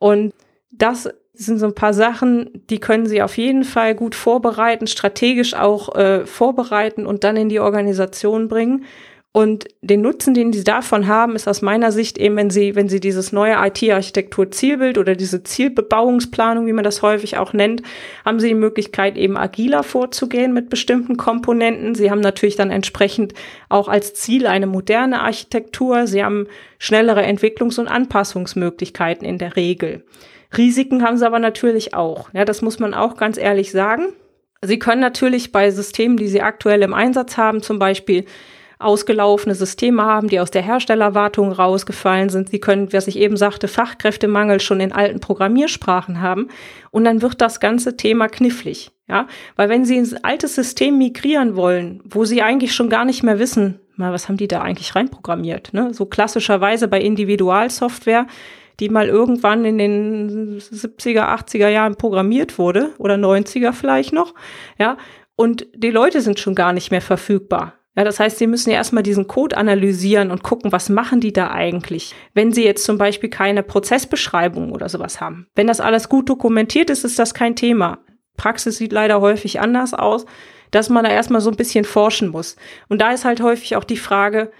Und 0.00 0.34
das 0.72 1.08
sind 1.34 1.58
so 1.58 1.66
ein 1.66 1.74
paar 1.74 1.92
Sachen, 1.92 2.62
die 2.70 2.78
können 2.78 3.06
Sie 3.06 3.22
auf 3.22 3.36
jeden 3.36 3.64
Fall 3.64 3.94
gut 3.94 4.14
vorbereiten, 4.14 4.86
strategisch 4.86 5.54
auch 5.54 5.94
äh, 5.96 6.26
vorbereiten 6.26 7.06
und 7.06 7.24
dann 7.24 7.36
in 7.36 7.48
die 7.48 7.60
Organisation 7.60 8.48
bringen 8.48 8.84
Und 9.36 9.66
den 9.82 10.00
Nutzen, 10.00 10.32
den 10.32 10.52
sie 10.52 10.62
davon 10.62 11.08
haben, 11.08 11.34
ist 11.34 11.48
aus 11.48 11.60
meiner 11.60 11.90
Sicht 11.90 12.18
eben, 12.18 12.36
wenn 12.36 12.50
sie, 12.50 12.76
wenn 12.76 12.88
sie 12.88 13.00
dieses 13.00 13.32
neue 13.32 13.56
IT-Architektur-Zielbild 13.66 14.96
oder 14.96 15.16
diese 15.16 15.42
Zielbebauungsplanung, 15.42 16.68
wie 16.68 16.72
man 16.72 16.84
das 16.84 17.02
häufig 17.02 17.36
auch 17.36 17.52
nennt, 17.52 17.82
haben 18.24 18.38
sie 18.38 18.46
die 18.46 18.54
Möglichkeit, 18.54 19.16
eben 19.16 19.36
agiler 19.36 19.82
vorzugehen 19.82 20.54
mit 20.54 20.70
bestimmten 20.70 21.16
Komponenten. 21.16 21.96
Sie 21.96 22.12
haben 22.12 22.20
natürlich 22.20 22.54
dann 22.54 22.70
entsprechend 22.70 23.34
auch 23.68 23.88
als 23.88 24.14
Ziel 24.14 24.46
eine 24.46 24.68
moderne 24.68 25.22
Architektur. 25.22 26.06
Sie 26.06 26.22
haben 26.22 26.46
schnellere 26.78 27.24
Entwicklungs- 27.24 27.80
und 27.80 27.88
Anpassungsmöglichkeiten 27.88 29.26
in 29.26 29.38
der 29.38 29.56
Regel. 29.56 30.04
Risiken 30.56 31.02
haben 31.02 31.16
sie 31.16 31.26
aber 31.26 31.38
natürlich 31.38 31.94
auch. 31.94 32.28
Ja, 32.32 32.44
das 32.44 32.62
muss 32.62 32.78
man 32.78 32.94
auch 32.94 33.16
ganz 33.16 33.36
ehrlich 33.36 33.70
sagen. 33.70 34.06
Sie 34.62 34.78
können 34.78 35.00
natürlich 35.00 35.52
bei 35.52 35.70
Systemen, 35.70 36.16
die 36.16 36.28
sie 36.28 36.40
aktuell 36.40 36.82
im 36.82 36.94
Einsatz 36.94 37.36
haben, 37.36 37.62
zum 37.62 37.78
Beispiel 37.78 38.24
ausgelaufene 38.78 39.54
Systeme 39.54 40.02
haben, 40.02 40.28
die 40.28 40.40
aus 40.40 40.50
der 40.50 40.62
Herstellerwartung 40.62 41.52
rausgefallen 41.52 42.28
sind. 42.28 42.50
Sie 42.50 42.60
können, 42.60 42.92
was 42.92 43.06
ich 43.06 43.18
eben 43.18 43.36
sagte, 43.36 43.68
Fachkräftemangel 43.68 44.60
schon 44.60 44.80
in 44.80 44.92
alten 44.92 45.20
Programmiersprachen 45.20 46.20
haben. 46.20 46.48
Und 46.90 47.04
dann 47.04 47.22
wird 47.22 47.40
das 47.40 47.60
ganze 47.60 47.96
Thema 47.96 48.28
knifflig. 48.28 48.90
Ja, 49.06 49.26
weil 49.56 49.68
wenn 49.68 49.84
Sie 49.84 49.98
ein 49.98 50.24
altes 50.24 50.54
System 50.54 50.96
migrieren 50.96 51.56
wollen, 51.56 52.00
wo 52.04 52.24
Sie 52.24 52.40
eigentlich 52.40 52.74
schon 52.74 52.88
gar 52.88 53.04
nicht 53.04 53.22
mehr 53.22 53.38
wissen, 53.38 53.80
mal, 53.96 54.12
was 54.12 54.28
haben 54.28 54.38
die 54.38 54.48
da 54.48 54.62
eigentlich 54.62 54.94
reinprogrammiert? 54.94 55.74
Ne? 55.74 55.92
So 55.92 56.06
klassischerweise 56.06 56.88
bei 56.88 57.00
Individualsoftware, 57.00 58.26
die 58.80 58.88
mal 58.88 59.06
irgendwann 59.06 59.64
in 59.64 59.78
den 59.78 60.58
70er, 60.58 61.28
80er 61.36 61.68
Jahren 61.68 61.96
programmiert 61.96 62.58
wurde 62.58 62.90
oder 62.98 63.14
90er 63.14 63.72
vielleicht 63.72 64.12
noch. 64.12 64.34
Ja, 64.78 64.96
und 65.36 65.66
die 65.74 65.90
Leute 65.90 66.20
sind 66.20 66.40
schon 66.40 66.54
gar 66.54 66.72
nicht 66.72 66.90
mehr 66.90 67.02
verfügbar. 67.02 67.74
Ja, 67.96 68.02
das 68.02 68.18
heißt, 68.18 68.38
Sie 68.38 68.48
müssen 68.48 68.70
ja 68.70 68.76
erstmal 68.76 69.04
diesen 69.04 69.28
Code 69.28 69.56
analysieren 69.56 70.30
und 70.30 70.42
gucken, 70.42 70.72
was 70.72 70.88
machen 70.88 71.20
die 71.20 71.32
da 71.32 71.50
eigentlich, 71.50 72.14
wenn 72.34 72.52
Sie 72.52 72.64
jetzt 72.64 72.84
zum 72.84 72.98
Beispiel 72.98 73.30
keine 73.30 73.62
Prozessbeschreibung 73.62 74.72
oder 74.72 74.88
sowas 74.88 75.20
haben. 75.20 75.46
Wenn 75.54 75.68
das 75.68 75.80
alles 75.80 76.08
gut 76.08 76.28
dokumentiert 76.28 76.90
ist, 76.90 77.04
ist 77.04 77.18
das 77.18 77.34
kein 77.34 77.54
Thema. 77.54 77.98
Praxis 78.36 78.78
sieht 78.78 78.92
leider 78.92 79.20
häufig 79.20 79.60
anders 79.60 79.94
aus, 79.94 80.26
dass 80.72 80.88
man 80.90 81.04
da 81.04 81.10
erstmal 81.10 81.40
so 81.40 81.50
ein 81.50 81.56
bisschen 81.56 81.84
forschen 81.84 82.28
muss. 82.28 82.56
Und 82.88 83.00
da 83.00 83.12
ist 83.12 83.24
halt 83.24 83.40
häufig 83.40 83.76
auch 83.76 83.84
die 83.84 83.96
Frage, 83.96 84.50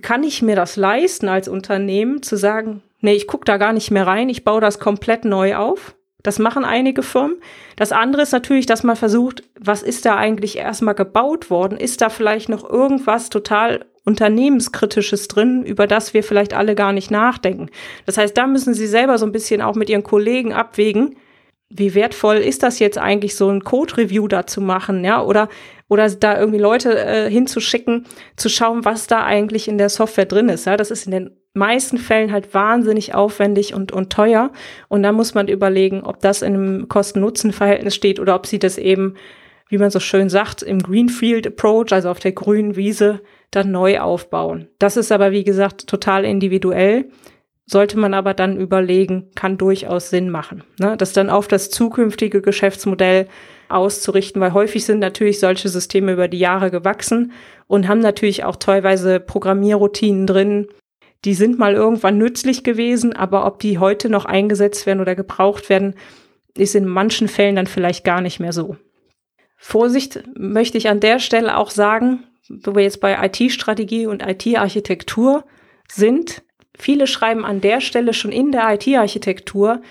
kann 0.00 0.22
ich 0.22 0.40
mir 0.40 0.56
das 0.56 0.76
leisten 0.76 1.28
als 1.28 1.46
Unternehmen 1.46 2.22
zu 2.22 2.36
sagen, 2.36 2.82
nee, 3.00 3.12
ich 3.12 3.26
gucke 3.26 3.44
da 3.44 3.58
gar 3.58 3.74
nicht 3.74 3.90
mehr 3.90 4.06
rein, 4.06 4.30
ich 4.30 4.44
baue 4.44 4.62
das 4.62 4.78
komplett 4.78 5.26
neu 5.26 5.56
auf? 5.56 5.94
Das 6.22 6.38
machen 6.38 6.64
einige 6.64 7.02
Firmen. 7.02 7.40
Das 7.76 7.92
andere 7.92 8.22
ist 8.22 8.32
natürlich, 8.32 8.66
dass 8.66 8.82
man 8.82 8.96
versucht, 8.96 9.42
was 9.58 9.82
ist 9.82 10.04
da 10.04 10.16
eigentlich 10.16 10.58
erstmal 10.58 10.94
gebaut 10.94 11.50
worden? 11.50 11.78
Ist 11.78 12.00
da 12.00 12.08
vielleicht 12.08 12.48
noch 12.48 12.68
irgendwas 12.68 13.30
total 13.30 13.86
unternehmenskritisches 14.04 15.28
drin, 15.28 15.64
über 15.64 15.86
das 15.86 16.14
wir 16.14 16.22
vielleicht 16.22 16.54
alle 16.54 16.74
gar 16.74 16.92
nicht 16.92 17.10
nachdenken? 17.10 17.68
Das 18.06 18.18
heißt, 18.18 18.36
da 18.36 18.46
müssen 18.46 18.74
Sie 18.74 18.86
selber 18.86 19.18
so 19.18 19.26
ein 19.26 19.32
bisschen 19.32 19.62
auch 19.62 19.74
mit 19.74 19.88
Ihren 19.88 20.02
Kollegen 20.02 20.52
abwägen, 20.52 21.16
wie 21.70 21.94
wertvoll 21.94 22.36
ist 22.36 22.64
das 22.64 22.80
jetzt 22.80 22.98
eigentlich, 22.98 23.36
so 23.36 23.48
ein 23.48 23.62
Code-Review 23.62 24.26
da 24.26 24.44
zu 24.44 24.60
machen, 24.60 25.04
ja, 25.04 25.22
oder, 25.22 25.48
oder 25.88 26.10
da 26.10 26.36
irgendwie 26.38 26.58
Leute 26.58 26.98
äh, 26.98 27.30
hinzuschicken, 27.30 28.06
zu 28.36 28.48
schauen, 28.48 28.84
was 28.84 29.06
da 29.06 29.24
eigentlich 29.24 29.68
in 29.68 29.78
der 29.78 29.88
Software 29.88 30.26
drin 30.26 30.48
ist. 30.48 30.66
Ja, 30.66 30.76
das 30.76 30.90
ist 30.90 31.06
in 31.06 31.12
den 31.12 31.39
meisten 31.54 31.98
Fällen 31.98 32.32
halt 32.32 32.54
wahnsinnig 32.54 33.14
aufwendig 33.14 33.74
und, 33.74 33.92
und 33.92 34.12
teuer. 34.12 34.52
Und 34.88 35.02
da 35.02 35.12
muss 35.12 35.34
man 35.34 35.48
überlegen, 35.48 36.02
ob 36.02 36.20
das 36.20 36.42
in 36.42 36.54
einem 36.54 36.88
Kosten-Nutzen-Verhältnis 36.88 37.94
steht 37.94 38.20
oder 38.20 38.34
ob 38.34 38.46
sie 38.46 38.58
das 38.58 38.78
eben, 38.78 39.14
wie 39.68 39.78
man 39.78 39.90
so 39.90 40.00
schön 40.00 40.28
sagt, 40.28 40.62
im 40.62 40.80
Greenfield 40.80 41.46
Approach, 41.46 41.92
also 41.92 42.08
auf 42.08 42.20
der 42.20 42.32
grünen 42.32 42.76
Wiese, 42.76 43.20
dann 43.50 43.72
neu 43.72 44.00
aufbauen. 44.00 44.68
Das 44.78 44.96
ist 44.96 45.10
aber, 45.10 45.32
wie 45.32 45.44
gesagt, 45.44 45.86
total 45.86 46.24
individuell. 46.24 47.10
Sollte 47.66 47.98
man 47.98 48.14
aber 48.14 48.34
dann 48.34 48.56
überlegen, 48.56 49.30
kann 49.36 49.56
durchaus 49.56 50.10
Sinn 50.10 50.30
machen. 50.30 50.64
Ne? 50.80 50.96
Das 50.96 51.12
dann 51.12 51.30
auf 51.30 51.46
das 51.46 51.70
zukünftige 51.70 52.42
Geschäftsmodell 52.42 53.28
auszurichten, 53.68 54.40
weil 54.40 54.52
häufig 54.52 54.84
sind 54.84 54.98
natürlich 54.98 55.38
solche 55.38 55.68
Systeme 55.68 56.12
über 56.12 56.26
die 56.26 56.40
Jahre 56.40 56.72
gewachsen 56.72 57.32
und 57.68 57.86
haben 57.86 58.00
natürlich 58.00 58.42
auch 58.42 58.56
teilweise 58.56 59.20
Programmierroutinen 59.20 60.26
drin, 60.26 60.66
die 61.24 61.34
sind 61.34 61.58
mal 61.58 61.74
irgendwann 61.74 62.18
nützlich 62.18 62.64
gewesen, 62.64 63.14
aber 63.14 63.46
ob 63.46 63.58
die 63.58 63.78
heute 63.78 64.08
noch 64.08 64.24
eingesetzt 64.24 64.86
werden 64.86 65.00
oder 65.00 65.14
gebraucht 65.14 65.68
werden, 65.68 65.94
ist 66.56 66.74
in 66.74 66.86
manchen 66.86 67.28
Fällen 67.28 67.56
dann 67.56 67.66
vielleicht 67.66 68.04
gar 68.04 68.20
nicht 68.20 68.40
mehr 68.40 68.52
so. 68.52 68.76
Vorsicht 69.56 70.22
möchte 70.36 70.78
ich 70.78 70.88
an 70.88 71.00
der 71.00 71.18
Stelle 71.18 71.56
auch 71.56 71.70
sagen, 71.70 72.24
wo 72.48 72.74
wir 72.74 72.82
jetzt 72.82 73.00
bei 73.00 73.16
IT-Strategie 73.26 74.06
und 74.06 74.22
IT-Architektur 74.26 75.44
sind. 75.90 76.42
Viele 76.76 77.06
schreiben 77.06 77.44
an 77.44 77.60
der 77.60 77.80
Stelle 77.80 78.14
schon 78.14 78.32
in 78.32 78.52
der 78.52 78.72
IT-Architektur 78.72 79.82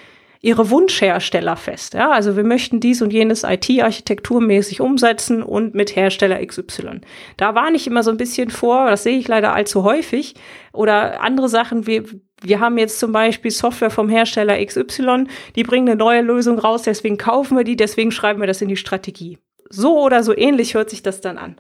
ihre 0.42 0.70
Wunschhersteller 0.70 1.58
fest. 1.58 1.94
Ja, 1.96 2.12
also 2.12 2.38
wir 2.38 2.46
möchten 2.46 2.80
dies 2.80 3.02
und 3.02 3.12
jenes 3.12 3.44
IT-architekturmäßig 3.44 4.80
umsetzen 4.80 5.44
und 5.44 5.76
mit 5.76 5.96
Hersteller 5.96 6.46
XY. 6.46 7.02
Da 7.36 7.56
war 7.56 7.72
nicht 7.72 7.88
immer 7.88 8.04
so 8.04 8.12
ein 8.12 8.18
bisschen 8.18 8.50
vor, 8.50 8.90
das 8.90 9.04
sehe 9.04 9.18
ich 9.18 9.28
leider 9.28 9.54
allzu 9.54 9.84
häufig. 9.84 10.36
Oder 10.72 11.22
andere 11.22 11.50
Sachen, 11.50 11.88
wir, 11.88 12.06
wir 12.42 12.62
haben 12.62 12.78
jetzt 12.78 13.00
zum 13.00 13.12
Beispiel 13.12 13.52
Software 13.52 13.90
vom 13.90 14.08
Hersteller 14.08 14.64
XY, 14.64 15.26
die 15.56 15.64
bringen 15.64 15.90
eine 15.90 15.98
neue 15.98 16.22
Lösung 16.22 16.58
raus, 16.58 16.84
deswegen 16.84 17.18
kaufen 17.18 17.58
wir 17.58 17.66
die, 17.66 17.76
deswegen 17.76 18.12
schreiben 18.12 18.40
wir 18.40 18.48
das 18.48 18.62
in 18.62 18.70
die 18.70 18.78
Strategie. 18.78 19.40
So 19.70 20.00
oder 20.00 20.24
so 20.24 20.36
ähnlich 20.36 20.74
hört 20.74 20.90
sich 20.90 21.04
das 21.04 21.20
dann 21.20 21.38
an. 21.38 21.58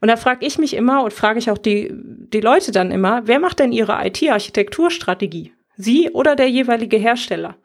Und 0.00 0.08
da 0.08 0.16
frage 0.16 0.46
ich 0.46 0.58
mich 0.58 0.74
immer 0.74 1.02
und 1.02 1.12
frage 1.12 1.38
ich 1.38 1.50
auch 1.50 1.58
die, 1.58 1.90
die 1.92 2.40
Leute 2.40 2.72
dann 2.72 2.90
immer, 2.90 3.22
wer 3.24 3.38
macht 3.38 3.58
denn 3.58 3.72
ihre 3.72 3.98
IT-Architekturstrategie? 4.06 5.52
Sie 5.76 6.10
oder 6.10 6.36
der 6.36 6.48
jeweilige 6.48 6.96
Hersteller? 6.96 7.56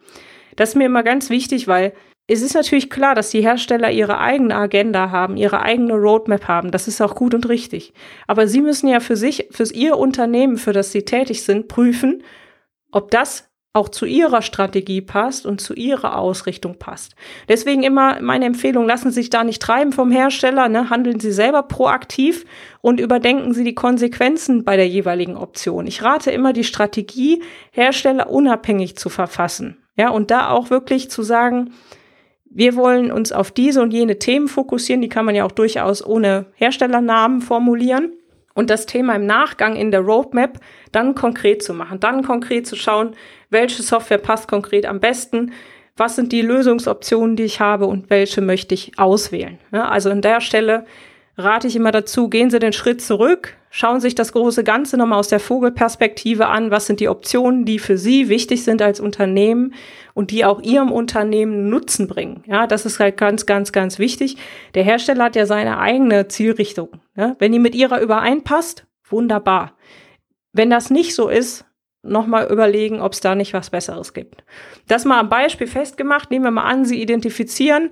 Das 0.56 0.70
ist 0.70 0.76
mir 0.76 0.86
immer 0.86 1.04
ganz 1.04 1.30
wichtig, 1.30 1.68
weil 1.68 1.94
es 2.26 2.42
ist 2.42 2.56
natürlich 2.56 2.90
klar, 2.90 3.16
dass 3.16 3.32
die 3.32 3.42
Hersteller 3.42 3.92
ihre 3.92 4.18
eigene 4.18 4.56
Agenda 4.56 5.12
haben, 5.12 5.36
ihre 5.36 5.62
eigene 5.62 5.94
Roadmap 5.94 6.48
haben. 6.48 6.72
Das 6.72 6.88
ist 6.88 7.02
auch 7.02 7.16
gut 7.16 7.34
und 7.34 7.50
richtig. 7.50 7.94
Aber 8.28 8.48
sie 8.48 8.62
müssen 8.62 8.88
ja 8.88 9.02
für 9.02 9.18
sich, 9.18 9.48
für 9.52 9.66
ihr 9.74 9.98
Unternehmen, 9.98 10.58
für 10.58 10.72
das 10.72 10.92
sie 10.94 11.04
tätig 11.04 11.44
sind, 11.44 11.68
prüfen, 11.68 12.24
ob 12.92 13.12
das 13.12 13.50
auch 13.74 13.90
zu 13.90 14.06
ihrer 14.06 14.44
Strategie 14.44 15.02
passt 15.02 15.48
und 15.48 15.60
zu 15.60 15.74
ihrer 15.74 16.18
Ausrichtung 16.18 16.78
passt. 16.78 17.16
Deswegen 17.50 17.82
immer 17.82 18.22
meine 18.22 18.46
Empfehlung, 18.46 18.86
lassen 18.86 19.10
Sie 19.10 19.22
sich 19.22 19.32
da 19.32 19.44
nicht 19.44 19.62
treiben 19.62 19.92
vom 19.92 20.12
Hersteller, 20.12 20.70
ne? 20.70 20.92
handeln 20.92 21.20
Sie 21.20 21.32
selber 21.32 21.64
proaktiv 21.64 22.46
und 22.82 23.00
überdenken 23.00 23.54
Sie 23.54 23.64
die 23.64 23.74
Konsequenzen 23.74 24.64
bei 24.64 24.78
der 24.78 24.88
jeweiligen 24.88 25.36
Option. 25.36 25.88
Ich 25.88 26.04
rate 26.04 26.30
immer, 26.30 26.54
die 26.54 26.64
Strategie 26.64 27.42
Hersteller 27.72 28.30
unabhängig 28.30 28.96
zu 28.96 29.10
verfassen. 29.10 29.83
Ja, 29.96 30.10
und 30.10 30.32
da 30.32 30.50
auch 30.50 30.70
wirklich 30.70 31.10
zu 31.10 31.22
sagen, 31.24 31.74
wir 32.46 32.76
wollen 32.76 33.12
uns 33.12 33.32
auf 33.32 33.52
diese 33.52 33.82
und 33.82 33.92
jene 33.92 34.20
Themen 34.20 34.48
fokussieren, 34.48 35.02
die 35.02 35.10
kann 35.10 35.26
man 35.26 35.36
ja 35.36 35.46
auch 35.46 35.52
durchaus 35.52 36.06
ohne 36.06 36.46
Herstellernamen 36.54 37.42
formulieren. 37.42 38.14
Und 38.54 38.70
das 38.70 38.86
Thema 38.86 39.16
im 39.16 39.26
Nachgang 39.26 39.76
in 39.76 39.90
der 39.90 40.02
Roadmap 40.02 40.60
dann 40.92 41.16
konkret 41.16 41.64
zu 41.64 41.74
machen, 41.74 42.00
dann 42.00 42.24
konkret 42.24 42.68
zu 42.68 42.76
schauen, 42.76 43.16
welche 43.50 43.82
Software 43.82 44.20
passt 44.20 44.48
konkret 44.48 44.86
am 44.86 45.00
besten, 45.00 45.52
was 45.98 46.16
sind 46.16 46.32
die 46.32 46.42
Lösungsoptionen, 46.42 47.36
die 47.36 47.44
ich 47.44 47.60
habe 47.60 47.88
und 47.88 48.12
welche 48.12 48.42
möchte 48.42 48.76
ich 48.76 48.98
auswählen. 49.00 49.58
Ja, 49.72 49.90
also 49.90 50.12
an 50.12 50.22
der 50.22 50.40
Stelle 50.40 50.86
rate 51.38 51.68
ich 51.68 51.76
immer 51.76 51.92
dazu, 51.92 52.30
gehen 52.30 52.50
Sie 52.50 52.60
den 52.60 52.74
Schritt 52.74 53.02
zurück, 53.02 53.56
schauen 53.70 54.00
sich 54.00 54.16
das 54.16 54.34
große 54.34 54.64
Ganze 54.64 54.98
nochmal 54.98 55.20
aus 55.20 55.30
der 55.30 55.40
Vogelperspektive 55.40 56.48
an, 56.48 56.72
was 56.72 56.86
sind 56.86 57.00
die 57.00 57.10
Optionen, 57.10 57.66
die 57.66 57.80
für 57.80 57.98
Sie 57.98 58.30
wichtig 58.30 58.64
sind 58.64 58.82
als 58.82 59.00
Unternehmen 59.00 59.74
und 60.14 60.32
die 60.32 60.46
auch 60.46 60.62
Ihrem 60.62 60.92
Unternehmen 60.92 61.70
Nutzen 61.70 62.08
bringen. 62.08 62.44
Ja, 62.46 62.68
das 62.68 62.86
ist 62.86 63.00
halt 63.00 63.18
ganz, 63.18 63.46
ganz, 63.46 63.72
ganz 63.72 64.00
wichtig. 64.00 64.38
Der 64.76 64.84
Hersteller 64.84 65.26
hat 65.26 65.36
ja 65.36 65.46
seine 65.46 65.80
eigene 65.80 66.28
Zielrichtung. 66.28 66.90
Ja, 67.16 67.36
wenn 67.40 67.52
die 67.52 67.60
mit 67.60 67.76
Ihrer 67.76 68.00
übereinpasst, 68.02 68.86
wunderbar. 69.10 69.74
Wenn 70.52 70.70
das 70.70 70.92
nicht 70.92 71.16
so 71.16 71.30
ist, 71.30 71.66
nochmal 72.04 72.52
überlegen, 72.52 73.00
ob 73.00 73.14
es 73.14 73.22
da 73.22 73.34
nicht 73.34 73.54
was 73.54 73.70
Besseres 73.70 74.14
gibt. 74.14 74.44
Das 74.88 75.06
mal 75.06 75.20
am 75.20 75.30
Beispiel 75.30 75.68
festgemacht. 75.68 76.30
Nehmen 76.30 76.46
wir 76.46 76.52
mal 76.52 76.66
an, 76.66 76.86
Sie 76.86 77.02
identifizieren, 77.02 77.90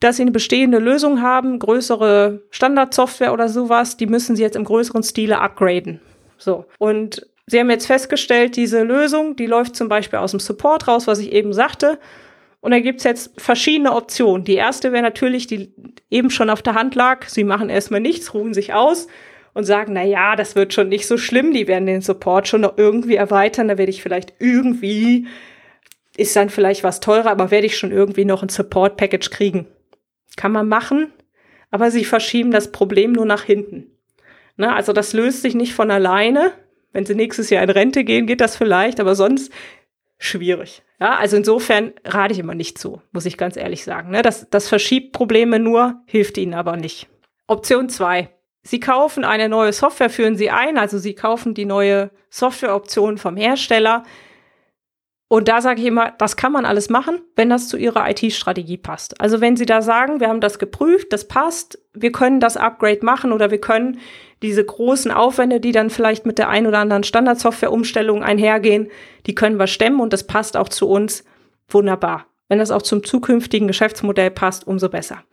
dass 0.00 0.16
sie 0.16 0.22
eine 0.22 0.30
bestehende 0.30 0.78
Lösung 0.78 1.22
haben, 1.22 1.58
größere 1.58 2.42
Standardsoftware 2.50 3.32
oder 3.32 3.48
sowas, 3.48 3.96
die 3.96 4.06
müssen 4.06 4.36
sie 4.36 4.42
jetzt 4.42 4.56
im 4.56 4.64
größeren 4.64 5.02
Stile 5.02 5.40
upgraden. 5.40 6.00
So. 6.36 6.66
Und 6.78 7.26
sie 7.46 7.58
haben 7.58 7.70
jetzt 7.70 7.86
festgestellt, 7.86 8.56
diese 8.56 8.82
Lösung, 8.84 9.34
die 9.34 9.46
läuft 9.46 9.74
zum 9.74 9.88
Beispiel 9.88 10.20
aus 10.20 10.30
dem 10.30 10.40
Support 10.40 10.86
raus, 10.86 11.06
was 11.06 11.18
ich 11.18 11.32
eben 11.32 11.52
sagte. 11.52 11.98
Und 12.60 12.70
da 12.72 12.80
gibt's 12.80 13.04
jetzt 13.04 13.40
verschiedene 13.40 13.94
Optionen. 13.94 14.44
Die 14.44 14.54
erste 14.54 14.92
wäre 14.92 15.02
natürlich, 15.02 15.46
die 15.46 15.72
eben 16.10 16.30
schon 16.30 16.50
auf 16.50 16.62
der 16.62 16.74
Hand 16.74 16.94
lag. 16.94 17.26
Sie 17.28 17.44
machen 17.44 17.68
erstmal 17.68 18.00
nichts, 18.00 18.34
ruhen 18.34 18.54
sich 18.54 18.74
aus 18.74 19.08
und 19.54 19.64
sagen, 19.64 19.92
na 19.92 20.04
ja, 20.04 20.36
das 20.36 20.54
wird 20.54 20.74
schon 20.74 20.88
nicht 20.88 21.06
so 21.06 21.16
schlimm. 21.16 21.52
Die 21.52 21.66
werden 21.66 21.86
den 21.86 22.02
Support 22.02 22.46
schon 22.46 22.60
noch 22.60 22.74
irgendwie 22.76 23.16
erweitern. 23.16 23.68
Da 23.68 23.78
werde 23.78 23.90
ich 23.90 24.02
vielleicht 24.02 24.34
irgendwie, 24.38 25.26
ist 26.16 26.36
dann 26.36 26.50
vielleicht 26.50 26.84
was 26.84 27.00
teurer, 27.00 27.30
aber 27.30 27.50
werde 27.50 27.66
ich 27.66 27.76
schon 27.76 27.92
irgendwie 27.92 28.24
noch 28.24 28.42
ein 28.42 28.48
Support-Package 28.48 29.30
kriegen. 29.30 29.66
Kann 30.38 30.52
man 30.52 30.68
machen, 30.68 31.12
aber 31.72 31.90
sie 31.90 32.04
verschieben 32.04 32.52
das 32.52 32.70
Problem 32.70 33.12
nur 33.12 33.26
nach 33.26 33.42
hinten. 33.42 33.90
Ne? 34.56 34.72
Also 34.72 34.92
das 34.92 35.12
löst 35.12 35.42
sich 35.42 35.56
nicht 35.56 35.74
von 35.74 35.90
alleine. 35.90 36.52
Wenn 36.92 37.04
sie 37.04 37.16
nächstes 37.16 37.50
Jahr 37.50 37.64
in 37.64 37.70
Rente 37.70 38.04
gehen, 38.04 38.26
geht 38.26 38.40
das 38.40 38.56
vielleicht, 38.56 39.00
aber 39.00 39.16
sonst 39.16 39.52
schwierig. 40.16 40.82
Ja, 41.00 41.16
also 41.16 41.36
insofern 41.36 41.92
rate 42.04 42.34
ich 42.34 42.38
immer 42.38 42.54
nicht 42.54 42.78
zu, 42.78 43.02
muss 43.10 43.26
ich 43.26 43.36
ganz 43.36 43.56
ehrlich 43.56 43.82
sagen. 43.82 44.10
Ne? 44.10 44.22
Das, 44.22 44.48
das 44.48 44.68
verschiebt 44.68 45.12
Probleme 45.12 45.58
nur, 45.58 46.02
hilft 46.06 46.38
ihnen 46.38 46.54
aber 46.54 46.76
nicht. 46.76 47.08
Option 47.48 47.88
zwei: 47.88 48.30
Sie 48.62 48.78
kaufen 48.78 49.24
eine 49.24 49.48
neue 49.48 49.72
Software, 49.72 50.08
führen 50.08 50.36
sie 50.36 50.50
ein, 50.50 50.78
also 50.78 50.98
Sie 50.98 51.14
kaufen 51.14 51.52
die 51.54 51.64
neue 51.66 52.10
Softwareoption 52.30 53.18
vom 53.18 53.36
Hersteller. 53.36 54.04
Und 55.28 55.48
da 55.48 55.60
sage 55.60 55.82
ich 55.82 55.86
immer, 55.86 56.12
das 56.18 56.36
kann 56.36 56.52
man 56.52 56.64
alles 56.64 56.88
machen, 56.88 57.20
wenn 57.36 57.50
das 57.50 57.68
zu 57.68 57.76
Ihrer 57.76 58.08
IT-Strategie 58.08 58.78
passt. 58.78 59.20
Also 59.20 59.42
wenn 59.42 59.56
Sie 59.56 59.66
da 59.66 59.82
sagen, 59.82 60.20
wir 60.20 60.28
haben 60.28 60.40
das 60.40 60.58
geprüft, 60.58 61.12
das 61.12 61.28
passt, 61.28 61.78
wir 61.92 62.12
können 62.12 62.40
das 62.40 62.56
Upgrade 62.56 63.04
machen 63.04 63.32
oder 63.32 63.50
wir 63.50 63.60
können 63.60 63.98
diese 64.40 64.64
großen 64.64 65.10
Aufwände, 65.10 65.60
die 65.60 65.72
dann 65.72 65.90
vielleicht 65.90 66.24
mit 66.24 66.38
der 66.38 66.48
ein 66.48 66.66
oder 66.66 66.78
anderen 66.78 67.02
Standardsoftware-Umstellung 67.02 68.22
einhergehen, 68.22 68.88
die 69.26 69.34
können 69.34 69.58
wir 69.58 69.66
stemmen 69.66 70.00
und 70.00 70.14
das 70.14 70.26
passt 70.26 70.56
auch 70.56 70.70
zu 70.70 70.88
uns 70.88 71.24
wunderbar. 71.68 72.26
Wenn 72.48 72.58
das 72.58 72.70
auch 72.70 72.82
zum 72.82 73.04
zukünftigen 73.04 73.68
Geschäftsmodell 73.68 74.30
passt, 74.30 74.66
umso 74.66 74.88
besser. 74.88 75.24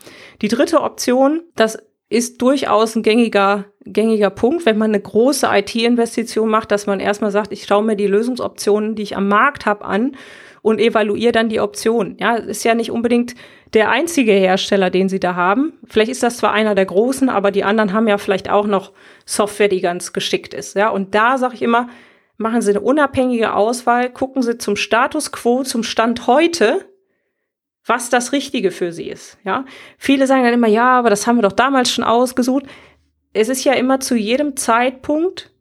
Die 0.42 0.50
dritte 0.50 0.82
Option, 0.82 1.44
das 1.56 1.78
ist 2.10 2.42
durchaus 2.42 2.96
ein 2.96 3.04
gängiger, 3.04 3.66
gängiger 3.82 4.30
Punkt, 4.30 4.66
wenn 4.66 4.78
man 4.78 4.92
eine 4.92 5.02
große 5.02 5.48
IT-Investition 5.52 6.50
macht, 6.50 6.72
dass 6.72 6.86
man 6.86 7.00
erstmal 7.00 7.32
sagt, 7.32 7.52
ich 7.52 7.66
schaue 7.66 7.84
mir 7.84 7.96
die 7.96 8.08
Lösungsoptionen, 8.08 8.96
die 8.96 9.04
ich 9.04 9.18
am 9.18 9.28
Markt 9.28 9.66
habe, 9.66 9.86
an 9.86 10.16
und 10.62 10.80
evaluiere 10.80 11.32
dann 11.32 11.50
die 11.50 11.60
Optionen. 11.60 12.18
Ja, 12.20 12.36
ist 12.36 12.64
ja 12.64 12.76
nicht 12.76 12.92
unbedingt 12.92 13.36
der 13.74 13.90
einzige 13.90 14.32
Hersteller, 14.32 14.90
den 14.90 15.10
sie 15.10 15.20
da 15.20 15.36
haben. 15.36 15.74
Vielleicht 15.86 16.12
ist 16.12 16.24
das 16.24 16.38
zwar 16.38 16.54
einer 16.54 16.76
der 16.76 16.86
großen, 16.86 17.30
aber 17.30 17.52
die 17.52 17.64
anderen 17.64 17.94
haben 17.94 18.08
ja 18.08 18.18
vielleicht 18.18 18.50
auch 18.50 18.66
noch 18.66 18.92
Software, 19.26 19.68
die 19.68 19.82
ganz 19.82 20.14
geschickt 20.14 20.54
ist. 20.54 20.76
Ja, 20.76 20.90
und 20.90 21.14
da 21.14 21.38
sage 21.38 21.56
ich 21.56 21.62
immer, 21.62 21.88
machen 22.38 22.62
Sie 22.62 22.72
eine 22.72 22.82
unabhängige 22.82 23.54
Auswahl, 23.54 24.10
gucken 24.10 24.42
Sie 24.42 24.58
zum 24.58 24.76
Status 24.76 25.32
quo, 25.32 25.64
zum 25.64 25.84
Stand 25.84 26.28
heute, 26.28 26.86
was 27.86 28.10
das 28.10 28.32
Richtige 28.32 28.72
für 28.72 28.92
Sie 28.92 29.10
ist. 29.10 29.38
Ja, 29.44 29.66
viele 29.98 30.28
sagen 30.28 30.44
dann 30.44 30.54
immer, 30.54 30.68
ja, 30.68 30.98
aber 30.98 31.10
das 31.10 31.28
haben 31.28 31.38
wir 31.38 31.44
doch 31.44 31.52
damals 31.52 31.92
schon 31.92 32.04
ausgesucht. 32.04 32.66
Es 33.34 33.50
ist 33.50 33.64
ja 33.64 33.74
immer 33.74 34.00
zu 34.00 34.16
jedem 34.16 34.56
Zeitpunkt 34.56 35.52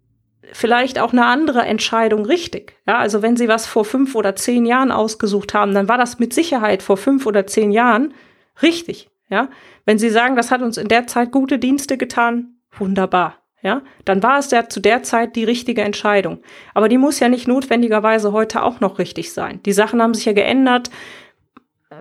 vielleicht 0.52 0.98
auch 0.98 1.12
eine 1.12 1.26
andere 1.26 1.62
Entscheidung 1.62 2.24
richtig. 2.24 2.76
Ja, 2.86 2.98
also 2.98 3.22
wenn 3.22 3.36
Sie 3.36 3.48
was 3.48 3.66
vor 3.66 3.84
fünf 3.84 4.14
oder 4.14 4.36
zehn 4.36 4.66
Jahren 4.66 4.92
ausgesucht 4.92 5.54
haben, 5.54 5.74
dann 5.74 5.88
war 5.88 5.98
das 5.98 6.18
mit 6.18 6.32
Sicherheit 6.32 6.82
vor 6.82 6.96
fünf 6.96 7.26
oder 7.26 7.46
zehn 7.46 7.72
Jahren 7.72 8.14
richtig. 8.62 9.10
Ja, 9.28 9.48
wenn 9.84 9.98
Sie 9.98 10.10
sagen, 10.10 10.36
das 10.36 10.50
hat 10.50 10.62
uns 10.62 10.76
in 10.76 10.88
der 10.88 11.06
Zeit 11.06 11.32
gute 11.32 11.58
Dienste 11.58 11.96
getan, 11.98 12.58
wunderbar. 12.78 13.38
Ja, 13.62 13.80
dann 14.04 14.22
war 14.22 14.38
es 14.38 14.50
ja 14.50 14.68
zu 14.68 14.78
der 14.78 15.02
Zeit 15.02 15.36
die 15.36 15.44
richtige 15.44 15.80
Entscheidung. 15.80 16.42
Aber 16.74 16.90
die 16.90 16.98
muss 16.98 17.18
ja 17.18 17.30
nicht 17.30 17.48
notwendigerweise 17.48 18.32
heute 18.32 18.62
auch 18.62 18.80
noch 18.80 18.98
richtig 18.98 19.32
sein. 19.32 19.60
Die 19.64 19.72
Sachen 19.72 20.02
haben 20.02 20.12
sich 20.12 20.26
ja 20.26 20.34
geändert 20.34 20.90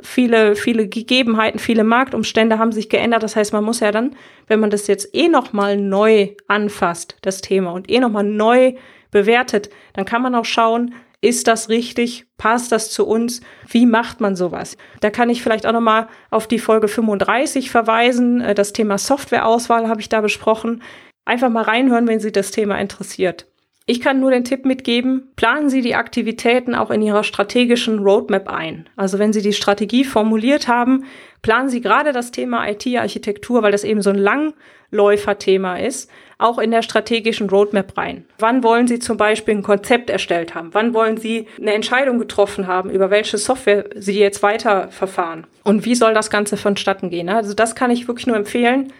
viele, 0.01 0.55
viele 0.55 0.87
Gegebenheiten, 0.87 1.59
viele 1.59 1.83
Marktumstände 1.83 2.59
haben 2.59 2.71
sich 2.71 2.89
geändert. 2.89 3.23
Das 3.23 3.35
heißt, 3.35 3.53
man 3.53 3.63
muss 3.63 3.79
ja 3.79 3.91
dann, 3.91 4.15
wenn 4.47 4.59
man 4.59 4.69
das 4.69 4.87
jetzt 4.87 5.13
eh 5.15 5.27
nochmal 5.27 5.77
neu 5.77 6.29
anfasst, 6.47 7.17
das 7.21 7.41
Thema, 7.41 7.71
und 7.71 7.89
eh 7.89 7.99
nochmal 7.99 8.23
neu 8.23 8.73
bewertet, 9.11 9.69
dann 9.93 10.05
kann 10.05 10.21
man 10.21 10.35
auch 10.35 10.45
schauen, 10.45 10.93
ist 11.21 11.47
das 11.47 11.69
richtig? 11.69 12.25
Passt 12.37 12.73
das 12.73 12.91
zu 12.91 13.07
uns? 13.07 13.39
Wie 13.69 13.85
macht 13.85 14.19
man 14.19 14.35
sowas? 14.35 14.75
Da 14.99 15.09
kann 15.09 15.29
ich 15.29 15.41
vielleicht 15.41 15.65
auch 15.65 15.71
nochmal 15.71 16.09
auf 16.29 16.47
die 16.47 16.59
Folge 16.59 16.89
35 16.89 17.71
verweisen. 17.71 18.41
Äh, 18.41 18.53
das 18.53 18.73
Thema 18.73 18.97
Softwareauswahl 18.97 19.87
habe 19.87 20.01
ich 20.01 20.09
da 20.09 20.19
besprochen. 20.19 20.83
Einfach 21.23 21.49
mal 21.49 21.63
reinhören, 21.63 22.07
wenn 22.09 22.19
Sie 22.19 22.33
das 22.33 22.51
Thema 22.51 22.77
interessiert. 22.77 23.47
Ich 23.85 23.99
kann 23.99 24.21
nur 24.21 24.31
den 24.31 24.45
Tipp 24.45 24.63
mitgeben, 24.63 25.33
planen 25.35 25.69
Sie 25.69 25.81
die 25.81 25.95
Aktivitäten 25.95 26.73
auch 26.73 26.89
in 26.89 27.01
Ihrer 27.01 27.25
strategischen 27.25 27.99
Roadmap 27.99 28.47
ein. 28.47 28.87
Also 28.95 29.19
wenn 29.19 29.33
Sie 29.33 29.41
die 29.41 29.51
Strategie 29.51 30.05
formuliert 30.05 30.69
haben, 30.69 31.03
planen 31.41 31.67
Sie 31.67 31.81
gerade 31.81 32.13
das 32.13 32.31
Thema 32.31 32.65
IT-Architektur, 32.69 33.61
weil 33.61 33.73
das 33.73 33.83
eben 33.83 34.01
so 34.01 34.09
ein 34.09 34.53
Langläuferthema 34.91 35.79
ist, 35.79 36.09
auch 36.37 36.59
in 36.59 36.71
der 36.71 36.81
strategischen 36.81 37.49
Roadmap 37.49 37.97
rein. 37.97 38.23
Wann 38.39 38.63
wollen 38.63 38.87
Sie 38.87 38.99
zum 38.99 39.17
Beispiel 39.17 39.55
ein 39.55 39.63
Konzept 39.63 40.09
erstellt 40.09 40.55
haben? 40.55 40.69
Wann 40.71 40.93
wollen 40.93 41.17
Sie 41.17 41.47
eine 41.59 41.73
Entscheidung 41.73 42.19
getroffen 42.19 42.67
haben, 42.67 42.89
über 42.89 43.09
welche 43.09 43.37
Software 43.37 43.89
Sie 43.95 44.17
jetzt 44.17 44.41
weiterverfahren? 44.41 45.45
Und 45.65 45.83
wie 45.83 45.95
soll 45.95 46.13
das 46.13 46.29
Ganze 46.29 46.55
vonstatten 46.55 47.09
gehen? 47.09 47.27
Also 47.27 47.53
das 47.53 47.75
kann 47.75 47.91
ich 47.91 48.07
wirklich 48.07 48.27
nur 48.27 48.37
empfehlen 48.37 48.93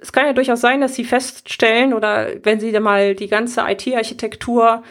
es 0.00 0.12
kann 0.12 0.26
ja 0.26 0.32
durchaus 0.32 0.60
sein, 0.60 0.80
dass 0.80 0.94
sie 0.94 1.04
feststellen 1.04 1.94
oder 1.94 2.28
wenn 2.42 2.60
sie 2.60 2.72
da 2.72 2.80
mal 2.80 3.14
die 3.14 3.28
ganze 3.28 3.62
IT-Architektur 3.68 4.82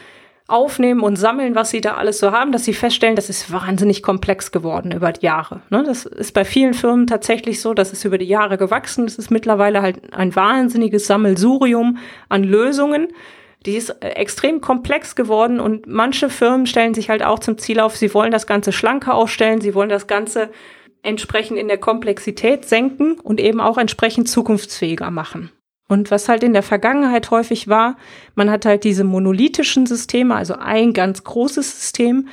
aufnehmen 0.50 1.00
und 1.00 1.16
sammeln, 1.16 1.54
was 1.54 1.70
sie 1.70 1.80
da 1.80 1.94
alles 1.94 2.18
so 2.18 2.32
haben, 2.32 2.52
dass 2.52 2.64
sie 2.64 2.74
feststellen, 2.74 3.16
das 3.16 3.30
ist 3.30 3.52
wahnsinnig 3.52 4.02
komplex 4.02 4.50
geworden 4.50 4.92
über 4.92 5.12
die 5.12 5.24
Jahre. 5.24 5.62
Ne? 5.70 5.84
Das 5.84 6.04
ist 6.06 6.32
bei 6.32 6.44
vielen 6.44 6.74
Firmen 6.74 7.06
tatsächlich 7.06 7.60
so, 7.60 7.72
das 7.72 7.92
ist 7.92 8.04
über 8.04 8.18
die 8.18 8.26
Jahre 8.26 8.58
gewachsen. 8.58 9.04
Es 9.04 9.16
ist 9.16 9.30
mittlerweile 9.30 9.80
halt 9.80 10.12
ein 10.12 10.34
wahnsinniges 10.34 11.06
Sammelsurium 11.06 11.98
an 12.28 12.42
Lösungen. 12.42 13.08
Die 13.66 13.76
ist 13.76 13.90
äh, 13.90 14.08
extrem 14.10 14.60
komplex 14.60 15.14
geworden 15.14 15.60
und 15.60 15.86
manche 15.86 16.30
Firmen 16.30 16.66
stellen 16.66 16.94
sich 16.94 17.10
halt 17.10 17.22
auch 17.22 17.38
zum 17.38 17.58
Ziel 17.58 17.78
auf, 17.78 17.96
sie 17.96 18.12
wollen 18.14 18.32
das 18.32 18.46
Ganze 18.46 18.72
schlanker 18.72 19.14
aufstellen, 19.14 19.60
sie 19.60 19.74
wollen 19.74 19.90
das 19.90 20.06
Ganze 20.06 20.50
entsprechend 21.02 21.58
in 21.58 21.68
der 21.68 21.78
Komplexität 21.78 22.64
senken 22.66 23.18
und 23.20 23.40
eben 23.40 23.60
auch 23.60 23.78
entsprechend 23.78 24.28
zukunftsfähiger 24.28 25.10
machen. 25.10 25.50
Und 25.88 26.10
was 26.12 26.28
halt 26.28 26.44
in 26.44 26.52
der 26.52 26.62
Vergangenheit 26.62 27.32
häufig 27.32 27.66
war, 27.66 27.96
man 28.36 28.48
hat 28.48 28.64
halt 28.64 28.84
diese 28.84 29.02
monolithischen 29.02 29.86
Systeme, 29.86 30.36
also 30.36 30.54
ein 30.54 30.92
ganz 30.92 31.24
großes 31.24 31.80
System. 31.80 32.28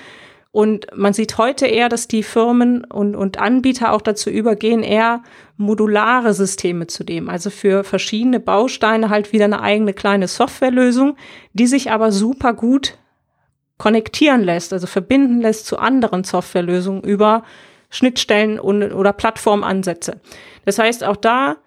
Und 0.51 0.85
man 0.95 1.13
sieht 1.13 1.39
heute 1.39 1.65
eher, 1.65 1.89
dass 1.89 2.07
die 2.07 2.21
Firmen 2.21 2.83
und, 2.83 3.15
und 3.15 3.39
Anbieter 3.39 3.93
auch 3.93 4.01
dazu 4.01 4.29
übergehen, 4.29 4.83
eher 4.83 5.23
modulare 5.55 6.35
Systeme 6.35 6.85
zu 6.85 7.03
nehmen. 7.03 7.29
Also 7.29 7.49
für 7.49 7.83
verschiedene 7.83 8.39
Bausteine 8.39 9.09
halt 9.09 9.33
wieder 9.33 9.45
eine 9.45 9.61
eigene 9.61 9.93
kleine 9.93 10.27
Softwarelösung, 10.27 11.17
die 11.53 11.67
sich 11.67 11.89
aber 11.89 12.11
super 12.11 12.53
gut 12.53 12.99
konnektieren 13.79 14.43
lässt, 14.43 14.73
also 14.73 14.87
verbinden 14.87 15.41
lässt 15.41 15.65
zu 15.65 15.77
anderen 15.77 16.23
Softwarelösungen 16.23 17.03
über 17.03 17.43
Schnittstellen 17.89 18.59
und, 18.59 18.83
oder 18.93 19.13
Plattformansätze. 19.13 20.19
Das 20.65 20.79
heißt, 20.79 21.03
auch 21.03 21.15
da 21.15 21.57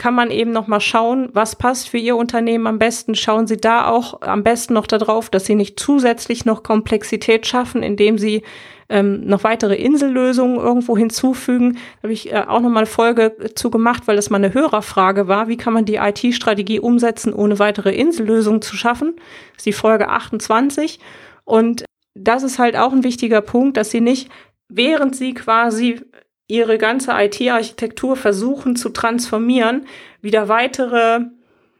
kann 0.00 0.14
man 0.14 0.30
eben 0.30 0.50
noch 0.50 0.66
mal 0.66 0.80
schauen, 0.80 1.28
was 1.34 1.56
passt 1.56 1.90
für 1.90 1.98
Ihr 1.98 2.16
Unternehmen 2.16 2.66
am 2.66 2.78
besten. 2.78 3.14
Schauen 3.14 3.46
Sie 3.46 3.58
da 3.58 3.86
auch 3.86 4.22
am 4.22 4.42
besten 4.42 4.72
noch 4.72 4.86
darauf, 4.86 5.28
dass 5.28 5.44
Sie 5.44 5.54
nicht 5.54 5.78
zusätzlich 5.78 6.46
noch 6.46 6.62
Komplexität 6.62 7.46
schaffen, 7.46 7.82
indem 7.82 8.16
Sie 8.16 8.42
ähm, 8.88 9.26
noch 9.26 9.44
weitere 9.44 9.74
Insellösungen 9.74 10.56
irgendwo 10.56 10.96
hinzufügen. 10.96 11.74
Da 11.74 12.04
habe 12.04 12.14
ich 12.14 12.32
äh, 12.32 12.44
auch 12.48 12.60
noch 12.60 12.70
mal 12.70 12.78
eine 12.78 12.86
Folge 12.86 13.52
zu 13.54 13.70
gemacht, 13.70 14.04
weil 14.06 14.16
das 14.16 14.30
mal 14.30 14.38
eine 14.38 14.54
Hörerfrage 14.54 15.28
war. 15.28 15.48
Wie 15.48 15.58
kann 15.58 15.74
man 15.74 15.84
die 15.84 15.96
IT-Strategie 15.96 16.80
umsetzen, 16.80 17.34
ohne 17.34 17.58
weitere 17.58 17.94
Insellösungen 17.94 18.62
zu 18.62 18.76
schaffen? 18.76 19.16
Das 19.52 19.58
ist 19.58 19.66
die 19.66 19.72
Folge 19.74 20.08
28. 20.08 20.98
Und 21.44 21.84
das 22.14 22.42
ist 22.42 22.58
halt 22.58 22.74
auch 22.74 22.92
ein 22.92 23.04
wichtiger 23.04 23.42
Punkt, 23.42 23.76
dass 23.76 23.90
Sie 23.90 24.00
nicht 24.00 24.30
während 24.70 25.16
sie 25.16 25.34
quasi 25.34 26.00
ihre 26.46 26.78
ganze 26.78 27.12
IT-Architektur 27.12 28.16
versuchen 28.16 28.74
zu 28.74 28.88
transformieren, 28.88 29.86
wieder 30.20 30.48
weitere, 30.48 31.20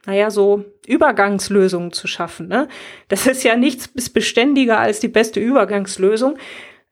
naja, 0.06 0.30
so 0.30 0.64
Übergangslösungen 0.86 1.92
zu 1.92 2.06
schaffen. 2.06 2.48
Ne? 2.48 2.68
Das 3.08 3.26
ist 3.26 3.42
ja 3.42 3.56
nichts 3.56 3.88
beständiger 3.88 4.78
als 4.78 5.00
die 5.00 5.08
beste 5.08 5.40
Übergangslösung. 5.40 6.36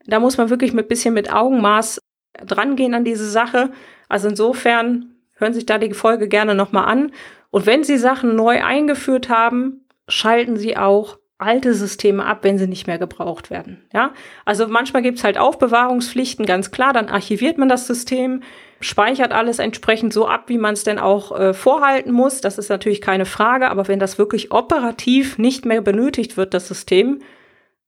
Da 0.05 0.19
muss 0.19 0.37
man 0.37 0.49
wirklich 0.49 0.73
mit 0.73 0.87
bisschen 0.87 1.13
mit 1.13 1.31
Augenmaß 1.31 1.99
drangehen 2.45 2.93
an 2.93 3.05
diese 3.05 3.29
Sache. 3.29 3.71
Also 4.07 4.27
insofern 4.27 5.15
hören 5.35 5.53
sich 5.53 5.65
da 5.65 5.77
die 5.77 5.93
Folge 5.93 6.27
gerne 6.27 6.55
nochmal 6.55 6.85
an. 6.85 7.11
Und 7.51 7.65
wenn 7.65 7.83
Sie 7.83 7.97
Sachen 7.97 8.35
neu 8.35 8.63
eingeführt 8.63 9.29
haben, 9.29 9.85
schalten 10.07 10.57
Sie 10.57 10.77
auch 10.77 11.18
alte 11.39 11.73
Systeme 11.73 12.25
ab, 12.25 12.39
wenn 12.41 12.57
sie 12.57 12.67
nicht 12.67 12.85
mehr 12.85 12.99
gebraucht 12.99 13.49
werden. 13.49 13.81
Ja, 13.93 14.13
also 14.45 14.67
manchmal 14.67 15.01
gibt's 15.01 15.23
halt 15.23 15.37
Aufbewahrungspflichten, 15.37 16.45
ganz 16.45 16.69
klar. 16.69 16.93
Dann 16.93 17.07
archiviert 17.07 17.57
man 17.57 17.69
das 17.69 17.87
System, 17.87 18.43
speichert 18.81 19.31
alles 19.31 19.59
entsprechend 19.59 20.13
so 20.13 20.27
ab, 20.27 20.43
wie 20.47 20.57
man 20.57 20.73
es 20.73 20.83
denn 20.83 20.99
auch 20.99 21.37
äh, 21.37 21.53
vorhalten 21.53 22.11
muss. 22.11 22.41
Das 22.41 22.57
ist 22.57 22.69
natürlich 22.69 22.99
keine 22.99 23.25
Frage. 23.25 23.69
Aber 23.69 23.87
wenn 23.87 23.99
das 23.99 24.17
wirklich 24.17 24.51
operativ 24.51 25.37
nicht 25.37 25.65
mehr 25.65 25.81
benötigt 25.81 26.35
wird, 26.35 26.53
das 26.53 26.67
System, 26.67 27.19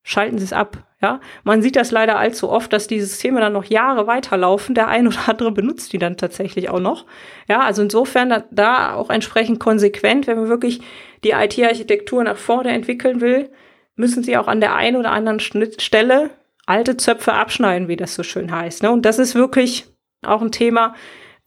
schalten 0.03 0.37
Sie 0.37 0.45
es 0.45 0.53
ab. 0.53 0.77
Ja, 1.01 1.19
man 1.43 1.63
sieht 1.63 1.75
das 1.75 1.89
leider 1.89 2.19
allzu 2.19 2.49
oft, 2.49 2.71
dass 2.73 2.85
die 2.85 3.01
Systeme 3.01 3.39
dann 3.39 3.53
noch 3.53 3.65
Jahre 3.65 4.05
weiterlaufen. 4.05 4.75
Der 4.75 4.87
ein 4.87 5.07
oder 5.07 5.27
andere 5.27 5.51
benutzt 5.51 5.93
die 5.93 5.97
dann 5.97 6.17
tatsächlich 6.17 6.69
auch 6.69 6.79
noch. 6.79 7.05
Ja, 7.47 7.61
also 7.61 7.81
insofern 7.81 8.29
da, 8.29 8.43
da 8.51 8.93
auch 8.93 9.09
entsprechend 9.09 9.59
konsequent, 9.59 10.27
wenn 10.27 10.37
man 10.37 10.49
wirklich 10.49 10.81
die 11.23 11.31
IT-Architektur 11.31 12.23
nach 12.23 12.37
vorne 12.37 12.71
entwickeln 12.71 13.19
will, 13.19 13.49
müssen 13.95 14.23
Sie 14.23 14.37
auch 14.37 14.47
an 14.47 14.61
der 14.61 14.75
einen 14.75 14.95
oder 14.95 15.11
anderen 15.11 15.39
Schnittstelle 15.39 16.29
alte 16.65 16.97
Zöpfe 16.97 17.33
abschneiden, 17.33 17.87
wie 17.87 17.97
das 17.97 18.15
so 18.15 18.23
schön 18.23 18.51
heißt. 18.51 18.83
Ne? 18.83 18.91
Und 18.91 19.03
das 19.05 19.19
ist 19.19 19.35
wirklich 19.35 19.87
auch 20.23 20.41
ein 20.41 20.51
Thema, 20.51 20.93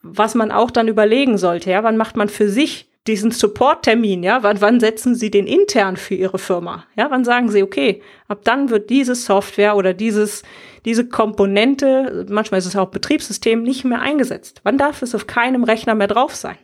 was 0.02 0.34
man 0.34 0.52
auch 0.52 0.70
dann 0.70 0.88
überlegen 0.88 1.38
sollte. 1.38 1.70
Ja, 1.70 1.82
wann 1.82 1.96
macht 1.96 2.16
man 2.16 2.28
für 2.28 2.48
sich 2.48 2.90
diesen 3.06 3.30
Support-Termin, 3.30 4.22
ja, 4.22 4.42
wann, 4.42 4.60
wann 4.60 4.80
setzen 4.80 5.14
Sie 5.14 5.30
den 5.30 5.46
intern 5.46 5.96
für 5.96 6.14
Ihre 6.14 6.38
Firma? 6.38 6.86
Ja, 6.96 7.10
wann 7.10 7.24
sagen 7.24 7.50
Sie, 7.50 7.62
okay, 7.62 8.00
ab 8.28 8.40
dann 8.44 8.70
wird 8.70 8.88
diese 8.88 9.14
Software 9.14 9.76
oder 9.76 9.92
dieses, 9.92 10.42
diese 10.86 11.06
Komponente, 11.06 12.26
manchmal 12.30 12.58
ist 12.58 12.66
es 12.66 12.76
auch 12.76 12.88
Betriebssystem, 12.88 13.62
nicht 13.62 13.84
mehr 13.84 14.00
eingesetzt. 14.00 14.60
Wann 14.64 14.78
darf 14.78 15.02
es 15.02 15.14
auf 15.14 15.26
keinem 15.26 15.64
Rechner 15.64 15.94
mehr 15.94 16.06
drauf 16.06 16.34
sein? 16.34 16.56